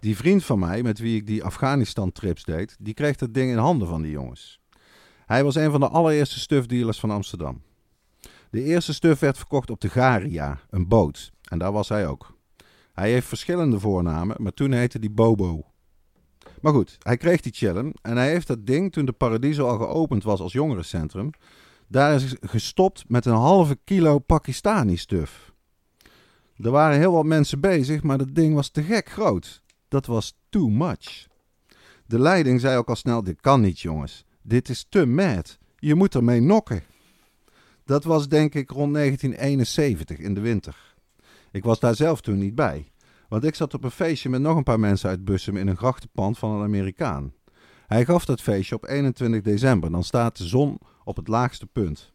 [0.00, 3.58] Die vriend van mij, met wie ik die Afghanistan-trips deed, die kreeg dat ding in
[3.58, 4.62] handen van die jongens.
[5.26, 7.62] Hij was een van de allereerste stufdealers van Amsterdam.
[8.50, 11.32] De eerste stuf werd verkocht op de Garia, een boot.
[11.42, 12.36] En daar was hij ook.
[12.92, 15.64] Hij heeft verschillende voornamen, maar toen heette die Bobo.
[16.60, 19.78] Maar goed, hij kreeg die challenge en hij heeft dat ding, toen de Paradiso al
[19.78, 21.30] geopend was als jongerencentrum,
[21.88, 25.52] daar is gestopt met een halve kilo Pakistani-stuf.
[26.56, 29.62] Er waren heel wat mensen bezig, maar dat ding was te gek groot.
[29.88, 31.26] Dat was too much.
[32.06, 34.24] De leiding zei ook al snel: Dit kan niet, jongens.
[34.46, 35.58] Dit is te mad.
[35.76, 36.82] Je moet ermee nokken.
[37.84, 40.94] Dat was denk ik rond 1971 in de winter.
[41.50, 42.92] Ik was daar zelf toen niet bij.
[43.28, 45.76] Want ik zat op een feestje met nog een paar mensen uit Bussum in een
[45.76, 47.32] grachtenpand van een Amerikaan.
[47.86, 49.90] Hij gaf dat feestje op 21 december.
[49.90, 52.12] Dan staat de zon op het laagste punt.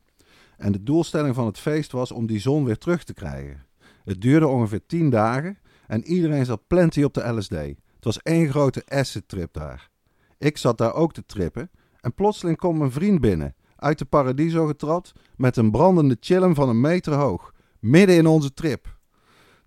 [0.58, 3.66] En de doelstelling van het feest was om die zon weer terug te krijgen.
[4.04, 5.58] Het duurde ongeveer 10 dagen
[5.88, 7.50] en iedereen zat plenty op de LSD.
[7.50, 9.90] Het was één grote acid trip daar.
[10.38, 11.70] Ik zat daar ook te trippen
[12.02, 16.70] en plotseling komt mijn vriend binnen, uit de Paradiso getrapt, met een brandende chillum van
[16.70, 18.98] een meter hoog, midden in onze trip.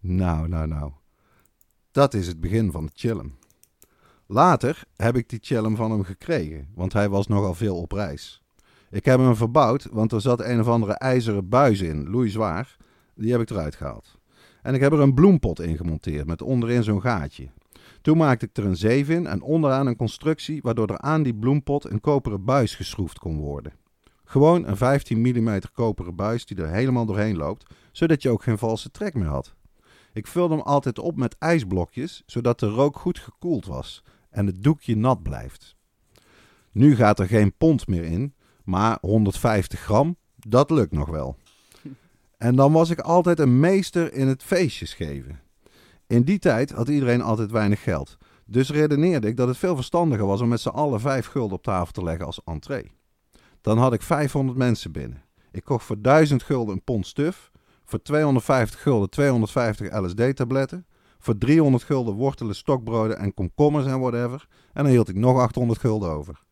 [0.01, 0.93] Nou, nou, nou.
[1.91, 3.35] Dat is het begin van de chillum.
[4.27, 8.43] Later heb ik die chillum van hem gekregen, want hij was nogal veel op reis.
[8.91, 12.77] Ik heb hem verbouwd, want er zat een of andere ijzeren buis in, loeizwaar.
[13.15, 14.19] Die heb ik eruit gehaald.
[14.63, 17.49] En ik heb er een bloempot in gemonteerd met onderin zo'n gaatje.
[18.01, 21.35] Toen maakte ik er een zeef in en onderaan een constructie waardoor er aan die
[21.35, 23.73] bloempot een koperen buis geschroefd kon worden.
[24.25, 28.59] Gewoon een 15 mm koperen buis die er helemaal doorheen loopt, zodat je ook geen
[28.59, 29.55] valse trek meer had.
[30.13, 34.63] Ik vulde hem altijd op met ijsblokjes, zodat de rook goed gekoeld was en het
[34.63, 35.77] doekje nat blijft.
[36.73, 38.35] Nu gaat er geen pond meer in,
[38.65, 41.37] maar 150 gram, dat lukt nog wel.
[42.37, 45.41] En dan was ik altijd een meester in het feestjes geven.
[46.13, 48.17] In die tijd had iedereen altijd weinig geld.
[48.47, 51.63] Dus redeneerde ik dat het veel verstandiger was om met z'n allen vijf gulden op
[51.63, 52.91] tafel te leggen als entree.
[53.61, 55.23] Dan had ik 500 mensen binnen.
[55.53, 57.51] Ik kocht voor 1000 gulden een pond stuf,
[57.85, 60.87] voor 250 gulden 250 LSD-tabletten,
[61.19, 64.47] voor 300 gulden wortelen, stokbroden en komkommers en whatever.
[64.73, 66.43] En dan hield ik nog 800 gulden over.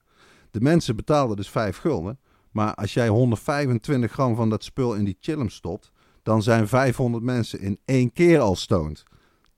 [0.51, 2.19] De mensen betaalden dus 5 gulden,
[2.51, 5.91] maar als jij 125 gram van dat spul in die chillum stopt,
[6.23, 9.05] dan zijn 500 mensen in één keer al stoned.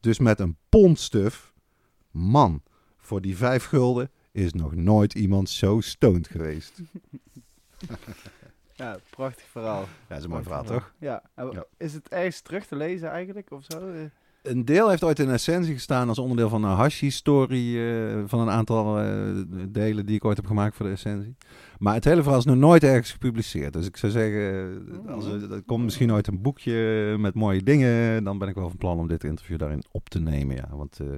[0.03, 1.53] Dus met een pond stuf,
[2.11, 2.63] man,
[2.97, 6.81] voor die 5 gulden is nog nooit iemand zo stoned geweest.
[8.75, 9.81] Ja, prachtig verhaal.
[9.81, 10.93] Ja, dat is een mooi verhaal, toch?
[10.99, 11.23] Ja.
[11.77, 13.93] Is het ergens terug te lezen eigenlijk, of zo?
[14.43, 18.51] Een deel heeft ooit in essentie gestaan als onderdeel van een hash-historie uh, van een
[18.51, 21.37] aantal uh, delen die ik ooit heb gemaakt voor de essentie.
[21.79, 23.73] Maar het hele verhaal is nog nooit ergens gepubliceerd.
[23.73, 25.15] Dus ik zou zeggen, oh.
[25.15, 28.79] als er, komt misschien ooit een boekje met mooie dingen, dan ben ik wel van
[28.79, 30.57] plan om dit interview daarin op te nemen.
[30.57, 30.69] Ja.
[30.71, 31.09] Want uh,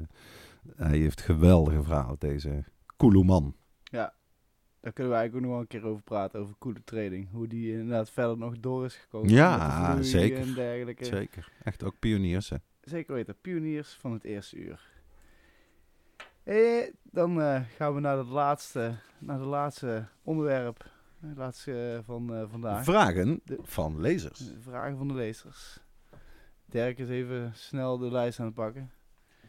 [0.76, 2.64] hij heeft geweldige verhalen, deze
[2.96, 3.54] coole man.
[3.82, 4.14] Ja,
[4.80, 7.28] daar kunnen we eigenlijk ook nog wel een keer over praten, over coole trading.
[7.30, 9.30] Hoe die inderdaad verder nog door is gekomen.
[9.30, 10.38] Ja, zeker.
[10.38, 11.04] En dergelijke.
[11.04, 11.52] Zeker.
[11.62, 12.56] Echt ook pioniers, hè.
[12.84, 14.92] Zeker weten, pioniers van het eerste uur.
[16.42, 20.90] Eh, dan uh, gaan we naar het laatste, naar de laatste onderwerp.
[21.20, 22.84] Het laatste uh, van uh, vandaag.
[22.84, 24.50] Vragen de, van lezers.
[24.60, 25.80] vragen van de lezers.
[26.66, 28.90] Dirk is even snel de lijst aan het pakken.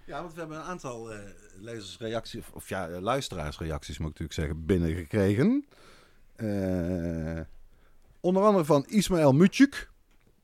[0.05, 1.09] Ja, want we hebben een aantal
[1.55, 5.65] lezersreacties, of ja, luisteraarsreacties moet ik natuurlijk zeggen, binnengekregen.
[8.19, 9.89] onder andere van Ismaël Mutjuk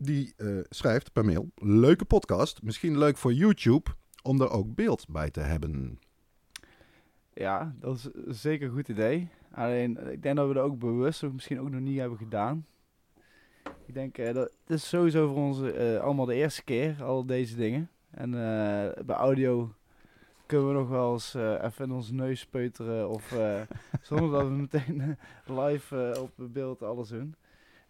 [0.02, 2.62] die uh, schrijft per mail: Leuke podcast.
[2.64, 3.92] Misschien leuk voor YouTube
[4.24, 6.00] om er ook beeld bij te hebben.
[7.34, 7.96] ja, dat
[8.26, 9.30] is zeker een goed idee.
[9.52, 12.66] Alleen, ik denk dat we dat ook bewust misschien ook nog niet hebben gedaan.
[13.86, 15.62] Ik denk, dat het is sowieso voor ons
[16.00, 17.90] allemaal de eerste keer, al deze dingen.
[18.12, 18.32] En
[19.06, 19.74] bij audio
[20.46, 23.10] kunnen we nog wel eens even in ons neus peuteren.
[23.10, 23.36] Of
[24.02, 27.36] zonder dat we meteen live op beeld alles doen.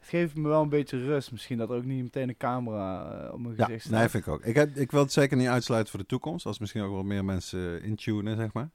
[0.01, 1.31] Het geeft me wel een beetje rust.
[1.31, 3.99] Misschien dat er ook niet meteen een camera op mijn gezicht staat.
[3.99, 4.43] Nee, vind ik ook.
[4.43, 6.45] Ik, heb, ik wil het zeker niet uitsluiten voor de toekomst.
[6.45, 8.69] Als misschien ook wel meer mensen intunen, zeg maar.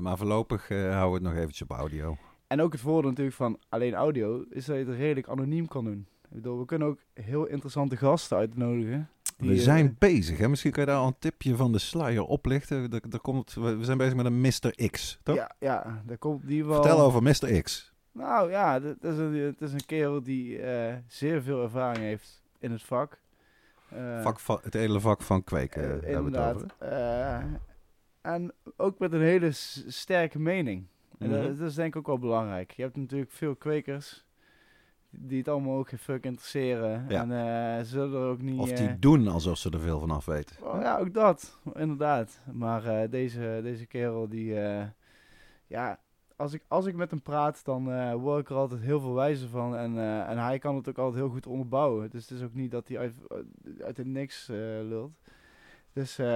[0.00, 2.16] maar voorlopig houden we het nog eventjes op audio.
[2.46, 5.84] En ook het voordeel natuurlijk van alleen audio is dat je het redelijk anoniem kan
[5.84, 6.06] doen.
[6.22, 9.10] Ik bedoel, we kunnen ook heel interessante gasten uitnodigen.
[9.36, 10.48] we zijn uh, bezig, hè?
[10.48, 12.92] Misschien kan je daar al een tipje van de sluier oplichten.
[12.92, 14.90] Er, er komt, we zijn bezig met een Mr.
[14.90, 15.36] X, toch?
[15.36, 16.74] Ja, ja daar komt die wel...
[16.74, 17.62] Vertel over Mr.
[17.62, 17.89] X.
[18.12, 22.42] Nou ja, het is een, het is een kerel die uh, zeer veel ervaring heeft
[22.58, 23.18] in het vak.
[23.94, 26.70] Uh, vak het hele vak van kweken uh, hebben we het over.
[28.20, 30.86] en ook met een hele sterke mening.
[31.18, 31.64] En dat, mhm.
[31.64, 32.70] is denk ik ook wel belangrijk.
[32.70, 34.24] Je hebt natuurlijk veel kwekers
[35.10, 37.08] die het allemaal ook geen fuck interesseren.
[37.08, 38.58] En uh, zullen er ook niet...
[38.58, 40.56] Of die doen alsof ze er veel van af weten.
[40.62, 41.58] Oh, ja, ook dat.
[41.74, 42.40] Inderdaad.
[42.52, 44.54] Maar deze, deze kerel die...
[45.66, 45.98] ja,
[46.40, 49.48] als ik, als ik met hem praat, dan word ik er altijd heel veel wijzer
[49.48, 49.76] van.
[49.76, 52.10] En, en hij kan het ook altijd heel goed onderbouwen.
[52.10, 53.14] Dus het is ook niet dat hij uit,
[53.80, 54.46] uit het niks
[54.82, 55.12] lult.
[55.92, 56.26] Dus uh,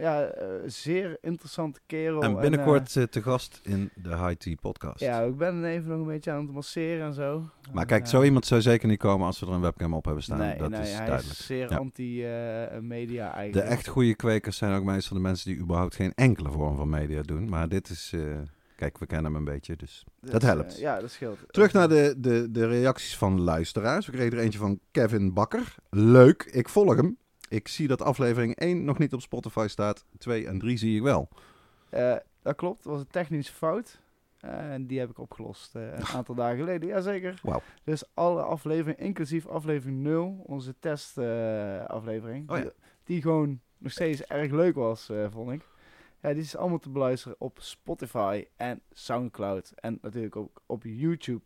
[0.00, 2.22] ja, uh, zeer interessante kerel.
[2.22, 5.00] En binnenkort en, te gast in de High Tea podcast.
[5.00, 7.48] Ja, ik ben even nog een beetje aan het masseren en zo.
[7.72, 10.22] Maar kijk, zo iemand zou zeker niet komen als we er een webcam op hebben
[10.22, 10.38] staan.
[10.38, 11.38] Nee, dat nee, is hij duidelijk.
[11.38, 13.66] is zeer anti-media eigenlijk.
[13.66, 16.88] De echt goede kwekers zijn ook meestal de mensen die überhaupt geen enkele vorm van
[16.88, 17.48] media doen.
[17.48, 18.14] Maar dit is...
[18.82, 20.78] Kijk, we kennen hem een beetje, dus, dus dat helpt.
[20.78, 21.38] ja, dat scheelt.
[21.50, 24.06] Terug naar de, de, de reacties van luisteraars.
[24.06, 25.74] We kregen er eentje van Kevin Bakker.
[25.90, 27.16] Leuk, ik volg hem.
[27.48, 30.04] Ik zie dat aflevering 1 nog niet op Spotify staat.
[30.18, 31.28] 2 en 3 zie ik wel.
[31.90, 34.00] Uh, dat klopt, dat was een technische fout.
[34.44, 36.88] Uh, en die heb ik opgelost uh, een aantal dagen geleden.
[36.88, 37.40] Jazeker.
[37.42, 37.60] Wow.
[37.84, 42.50] Dus alle afleveringen, inclusief aflevering 0, onze testaflevering.
[42.50, 42.62] Oh, ja.
[42.62, 42.72] die,
[43.04, 45.62] die, gewoon nog steeds erg leuk was, vond ik.
[46.22, 49.72] Ja, die is allemaal te beluisteren op Spotify en Soundcloud.
[49.74, 51.42] En natuurlijk ook op YouTube.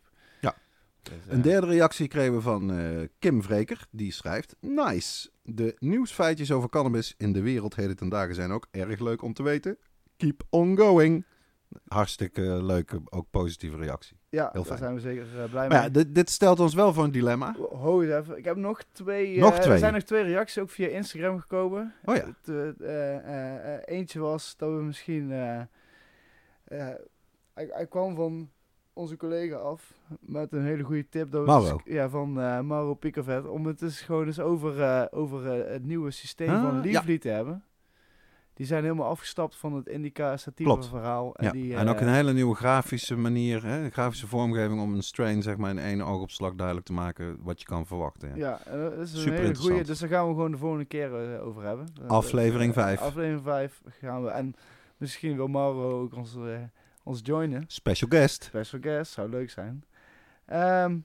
[1.09, 3.87] Dus, een derde reactie kregen we van uh, Kim Vreker.
[3.91, 5.31] Die schrijft: Nice.
[5.43, 9.33] De nieuwsfeitjes over cannabis in de wereld heden ten dagen zijn ook erg leuk om
[9.33, 9.79] te weten.
[10.17, 11.25] Keep on going.
[11.89, 14.17] Hartstikke leuke, ook positieve reactie.
[14.29, 14.69] Ja, Heel fijn.
[14.69, 16.05] daar zijn we zeker uh, blij maar mee.
[16.05, 17.55] Ja, dit, stelt ons wel voor een dilemma.
[17.71, 18.39] Ho even.
[18.39, 19.39] Ik heb nog twee.
[19.39, 19.73] Nog uh, twee.
[19.73, 21.95] Er zijn nog twee reacties ook via Instagram gekomen.
[22.05, 22.25] Oh ja.
[22.43, 22.81] Het,
[23.85, 25.31] eentje was dat we misschien.
[25.31, 26.99] hij,
[27.55, 28.51] hij kwam van
[28.93, 31.31] onze collega af met een hele goede tip.
[31.31, 31.81] Dat Mauro.
[31.85, 32.33] ja, van
[32.67, 33.47] Mauro Pickervet.
[33.49, 37.19] Om het dus gewoon eens over, over het nieuwe systeem ah, van Leafly ja.
[37.19, 37.65] te hebben.
[38.57, 41.35] Die zijn helemaal afgestapt van het indica-statieve verhaal.
[41.35, 41.53] En, ja.
[41.53, 45.43] die, en ook een hele nieuwe grafische manier, hè, een grafische vormgeving om een strain
[45.43, 48.37] zeg maar in één oogopslag duidelijk te maken wat je kan verwachten.
[48.37, 49.85] Ja, ja dat is een Super hele goede.
[49.85, 51.87] Dus daar gaan we gewoon de volgende keer over hebben.
[52.07, 53.01] Aflevering 5.
[53.01, 54.31] aflevering 5 gaan we.
[54.31, 54.55] En
[54.97, 56.37] misschien wil Mauro ook ons
[57.03, 57.65] ons joinen.
[57.67, 58.45] Special guest.
[58.45, 59.85] Special guest, zou leuk zijn.
[60.53, 61.05] Um,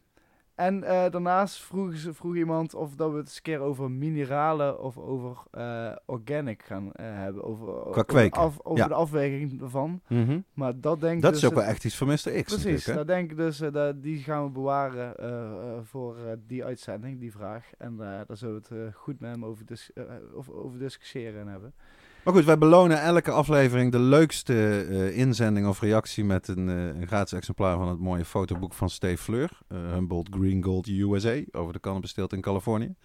[0.61, 4.81] en uh, daarnaast vroeg, vroeg iemand of dat we het eens een keer over mineralen
[4.81, 7.43] of over uh, organic gaan uh, hebben.
[7.43, 8.41] Over, Qua kweken.
[8.41, 8.87] Over, over ja.
[8.87, 10.01] de afweging ervan.
[10.07, 10.45] Mm -hmm.
[10.53, 12.13] Maar dat denk ik Dat dus is ook wel echt iets voor Mr.
[12.13, 15.15] X Precies, dat denk ik dus, dat, die gaan we bewaren
[15.85, 16.15] voor
[16.47, 17.65] die uitzending, die vraag.
[17.77, 19.91] En daar zullen we het goed met hem over, dis
[20.33, 21.73] over, over discussiëren en hebben.
[22.23, 26.85] Maar goed, wij belonen elke aflevering de leukste uh, inzending of reactie met een, uh,
[26.85, 29.49] een, gratis exemplaar van het mooie fotoboek van Steve Fleur.
[29.71, 32.95] Uh, Humboldt Green Gold USA over de cannabis in Californië.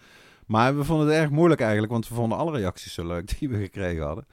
[0.47, 3.49] Maar we vonden het erg moeilijk eigenlijk, want we vonden alle reacties zo leuk die
[3.49, 4.27] we gekregen hadden.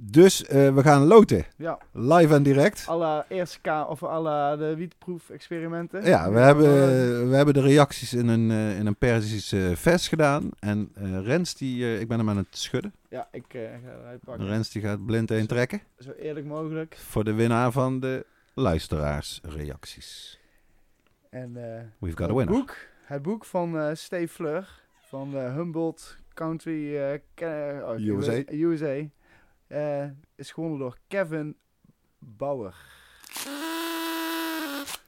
[0.00, 1.44] Dus uh, we gaan loten.
[1.56, 1.78] Ja.
[1.92, 2.84] Live en direct.
[2.86, 6.04] Alle eerste K of alle de wietproef-experimenten.
[6.04, 6.68] Ja, we hebben,
[7.30, 10.50] we hebben de reacties in een, uh, in een Persische vers gedaan.
[10.58, 12.94] En uh, Rens, die, ik ben hem aan het schudden.
[13.08, 14.46] Ja, ik ga pakken.
[14.46, 15.80] Rens, die gaat blind heen trekken.
[15.98, 16.96] Zo eerlijk mogelijk.
[16.96, 20.40] Voor de winnaar van de luisteraarsreacties.
[21.30, 21.52] En
[21.98, 22.54] We've got a winner.
[22.54, 26.96] Boek, het boek van Steve Fleur van Humboldt Country
[27.40, 28.42] oh, USA.
[28.46, 29.08] USA.
[29.68, 30.04] Uh,
[30.34, 31.56] is gewonnen door Kevin
[32.18, 32.74] Bauer.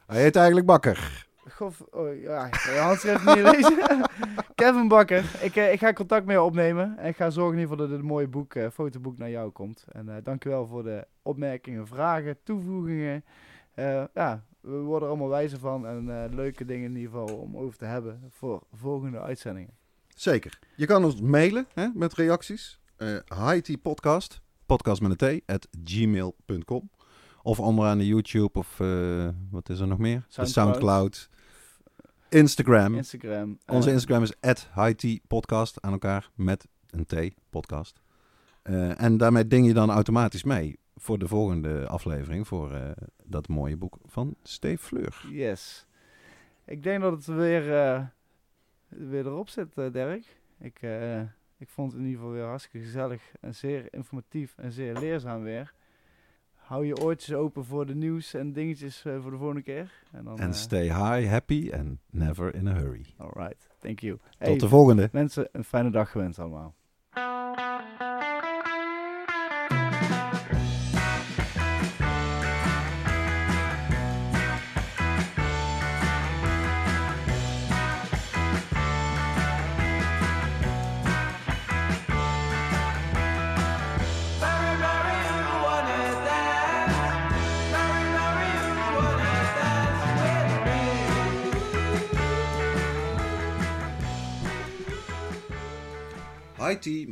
[0.07, 1.29] Hij heet eigenlijk Bakker.
[1.49, 3.79] Gof, oh, ja, ik kan je handschrift niet lezen.
[4.55, 5.25] Kevin Bakker.
[5.41, 6.99] Ik, uh, ik ga contact mee opnemen.
[6.99, 9.51] En ik ga zorgen in ieder geval dat het mooie boek, uh, fotoboek naar jou
[9.51, 9.85] komt.
[9.93, 13.25] En uh, dankjewel voor de opmerkingen, vragen, toevoegingen.
[14.15, 15.87] ja, we worden er allemaal wijzer van.
[15.87, 19.79] En leuke dingen in ieder geval om over te hebben voor volgende uitzendingen.
[20.09, 20.59] Zeker.
[20.77, 22.81] Je kan ons mailen hè, met reacties.
[22.99, 24.41] Uh, podcast
[24.77, 26.91] podcast met een t, at gmail.com.
[27.43, 28.77] Of onderaan de YouTube of
[29.51, 30.25] wat is er nog meer?
[30.29, 30.47] Soundcloud.
[30.47, 31.29] De Soundcloud.
[32.29, 32.95] Instagram.
[32.95, 33.59] Instagram.
[33.67, 34.69] Onze Instagram is at
[35.27, 38.01] podcast aan elkaar met een T, podcast.
[38.97, 42.95] en daarmee ding je dan automatisch mee voor de volgende aflevering, voor
[43.25, 45.25] dat mooie boek van Steve Fleur.
[45.31, 45.87] Yes.
[46.65, 47.63] Ik denk dat het weer,
[48.89, 50.25] weer erop zit, Dirk.
[50.61, 50.81] Ik,
[51.61, 55.43] ik vond het in ieder geval weer hartstikke gezellig en zeer informatief en zeer leerzaam
[55.43, 55.75] weer.
[56.55, 59.93] Hou je oortjes open voor de nieuws en dingetjes voor de volgende keer.
[60.13, 63.07] En dan, stay high, happy and never in a hurry.
[63.17, 64.19] Alright, thank you.
[64.39, 65.09] Tot de volgende.
[65.13, 66.75] Mensen, een fijne dag gewenst allemaal.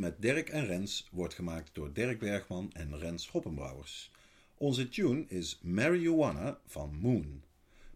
[0.09, 4.11] Met Dirk en Rens wordt gemaakt door Dirk Bergman en Rens Hoppenbrouwers.
[4.57, 7.43] Onze tune is Wanna van Moon.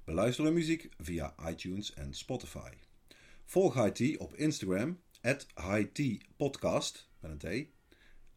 [0.03, 2.69] Beluister de muziek via iTunes en Spotify.
[3.45, 5.47] Volg IT op Instagram, at
[6.37, 7.67] Podcast met een T.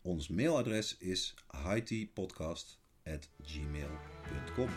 [0.03, 4.69] Ons mailadres is hightpodcast at gmail.com.